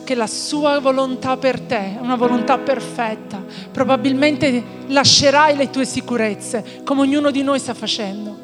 che 0.04 0.15
la 0.15 0.28
sua 0.28 0.80
volontà 0.80 1.36
per 1.36 1.60
te 1.60 1.95
è 1.95 1.98
una 2.00 2.15
volontà 2.15 2.58
perfetta. 2.58 3.43
Probabilmente 3.71 4.63
lascerai 4.88 5.58
le 5.58 5.69
tue 5.69 5.86
sicurezze, 5.86 6.82
come 6.86 7.02
ognuno 7.02 7.32
di 7.32 7.41
noi 7.43 7.60
sta 7.60 7.74
facendo, 7.74 8.38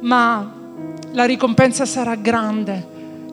ma 0.00 0.52
la 1.12 1.24
ricompensa 1.24 1.86
sarà 1.86 2.14
grande 2.14 2.86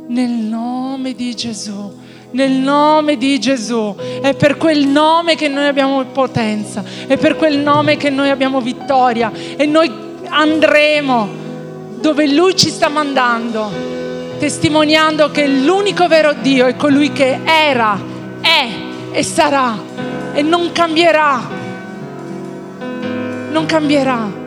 nel 0.08 0.32
nome 0.32 1.14
di 1.14 1.36
Gesù. 1.36 2.06
Nel 2.30 2.52
nome 2.52 3.16
di 3.16 3.40
Gesù, 3.40 3.96
è 4.22 4.36
per 4.36 4.58
quel 4.58 4.86
nome 4.86 5.36
che 5.36 5.48
noi 5.48 5.66
abbiamo 5.66 6.04
potenza, 6.06 6.84
è 7.08 7.16
per 7.16 7.38
quel 7.38 7.58
nome 7.58 7.96
che 7.96 8.10
noi 8.10 8.30
abbiamo 8.30 8.60
vittoria 8.60 9.32
e 9.56 9.66
noi 9.66 9.90
andremo 10.28 11.46
dove 12.00 12.28
Lui 12.28 12.56
ci 12.56 12.70
sta 12.70 12.90
mandando, 12.90 13.72
testimoniando 14.40 15.32
che 15.32 15.48
l'unico 15.48 16.08
vero 16.08 16.34
Dio 16.34 16.66
è 16.66 16.76
colui 16.76 17.12
che 17.12 17.40
era, 17.44 18.00
è 18.42 18.70
e 19.12 19.24
sarà 19.24 19.78
e 20.34 20.42
non 20.44 20.72
cambierà. 20.72 21.42
Non 23.52 23.66
cambierà. 23.66 24.46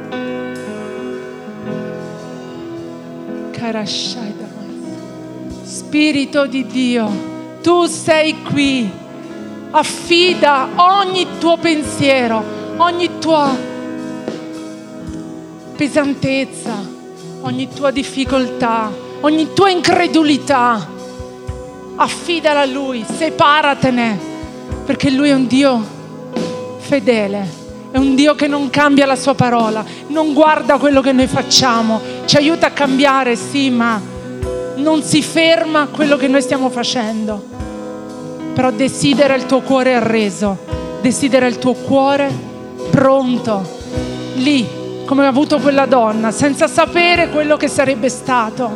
Spirito 5.62 6.46
di 6.46 6.66
Dio, 6.66 7.10
tu 7.62 7.86
sei 7.86 8.40
qui. 8.42 8.90
Affida 9.72 10.68
ogni 10.76 11.26
tuo 11.38 11.56
pensiero, 11.56 12.42
ogni 12.76 13.18
tua 13.18 13.56
pesantezza, 15.76 16.74
ogni 17.42 17.68
tua 17.72 17.90
difficoltà, 17.90 18.90
ogni 19.20 19.52
tua 19.52 19.70
incredulità, 19.70 20.88
affidala 21.96 22.60
a 22.60 22.66
Lui, 22.66 23.04
separatene, 23.04 24.18
perché 24.84 25.10
Lui 25.10 25.30
è 25.30 25.34
un 25.34 25.46
Dio 25.46 25.98
fedele, 26.78 27.46
è 27.90 27.98
un 27.98 28.14
Dio 28.14 28.34
che 28.34 28.46
non 28.46 28.70
cambia 28.70 29.06
la 29.06 29.16
sua 29.16 29.34
parola, 29.34 29.84
non 30.08 30.32
guarda 30.32 30.78
quello 30.78 31.00
che 31.00 31.12
noi 31.12 31.26
facciamo, 31.26 32.00
ci 32.24 32.36
aiuta 32.36 32.68
a 32.68 32.70
cambiare, 32.70 33.36
sì, 33.36 33.70
ma 33.70 34.00
non 34.76 35.02
si 35.02 35.22
ferma 35.22 35.88
quello 35.88 36.16
che 36.16 36.28
noi 36.28 36.42
stiamo 36.42 36.70
facendo, 36.70 37.42
però 38.54 38.70
desidera 38.70 39.34
il 39.34 39.46
tuo 39.46 39.60
cuore 39.60 39.94
arreso, 39.94 40.58
desidera 41.00 41.46
il 41.46 41.58
tuo 41.58 41.74
cuore 41.74 42.30
pronto, 42.90 43.62
lì, 44.36 44.79
come 45.10 45.24
ha 45.24 45.28
avuto 45.28 45.58
quella 45.58 45.86
donna, 45.86 46.30
senza 46.30 46.68
sapere 46.68 47.30
quello 47.30 47.56
che 47.56 47.66
sarebbe 47.66 48.08
stato. 48.08 48.70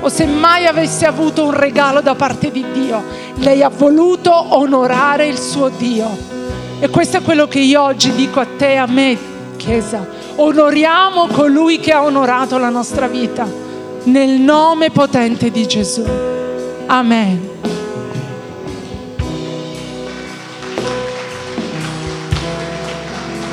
O 0.00 0.08
se 0.08 0.24
mai 0.24 0.64
avesse 0.64 1.04
avuto 1.04 1.44
un 1.44 1.50
regalo 1.50 2.00
da 2.00 2.14
parte 2.14 2.50
di 2.50 2.64
Dio, 2.72 3.04
lei 3.34 3.62
ha 3.62 3.68
voluto 3.68 4.32
onorare 4.56 5.26
il 5.26 5.36
suo 5.36 5.68
Dio. 5.68 6.08
E 6.80 6.88
questo 6.88 7.18
è 7.18 7.22
quello 7.22 7.46
che 7.46 7.58
io 7.58 7.82
oggi 7.82 8.14
dico 8.14 8.40
a 8.40 8.46
te 8.56 8.72
e 8.72 8.76
a 8.76 8.86
me, 8.86 9.18
Chiesa. 9.56 10.06
Onoriamo 10.36 11.26
colui 11.26 11.80
che 11.80 11.92
ha 11.92 12.02
onorato 12.02 12.56
la 12.56 12.70
nostra 12.70 13.08
vita 13.08 13.46
nel 14.04 14.40
nome 14.40 14.90
potente 14.90 15.50
di 15.50 15.66
Gesù. 15.66 16.02
Amen. 16.86 17.46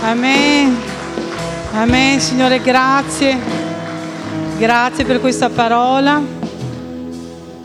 Amen. 0.01 0.84
Amen, 1.75 2.21
Signore, 2.21 2.61
grazie. 2.61 3.37
Grazie 4.57 5.03
per 5.03 5.19
questa 5.19 5.49
parola. 5.49 6.21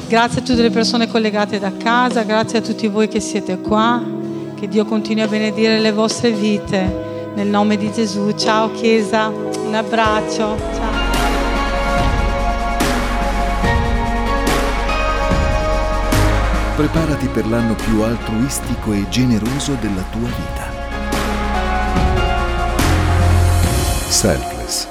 Grazie 0.08 0.40
a 0.40 0.44
tutte 0.44 0.62
le 0.62 0.70
persone 0.70 1.06
collegate 1.06 1.60
da 1.60 1.72
casa, 1.76 2.24
grazie 2.24 2.58
a 2.58 2.60
tutti 2.60 2.88
voi 2.88 3.06
che 3.06 3.20
siete 3.20 3.60
qua. 3.60 4.02
Che 4.56 4.66
Dio 4.66 4.84
continui 4.84 5.22
a 5.22 5.28
benedire 5.28 5.78
le 5.78 5.92
vostre 5.92 6.32
vite. 6.32 7.32
Nel 7.36 7.46
nome 7.46 7.76
di 7.76 7.92
Gesù. 7.92 8.32
Ciao 8.32 8.72
Chiesa, 8.72 9.28
un 9.28 9.74
abbraccio. 9.74 10.56
Ciao. 10.74 10.90
Preparati 16.74 17.28
per 17.28 17.46
l'anno 17.46 17.76
più 17.76 18.00
altruistico 18.02 18.92
e 18.92 19.06
generoso 19.08 19.76
della 19.80 20.04
tua 20.10 20.26
vita. 20.26 20.69
Selfless. 24.20 24.86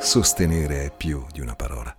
Sostenere 0.00 0.86
è 0.86 0.90
più 0.90 1.24
di 1.30 1.40
una 1.40 1.54
parola. 1.54 1.96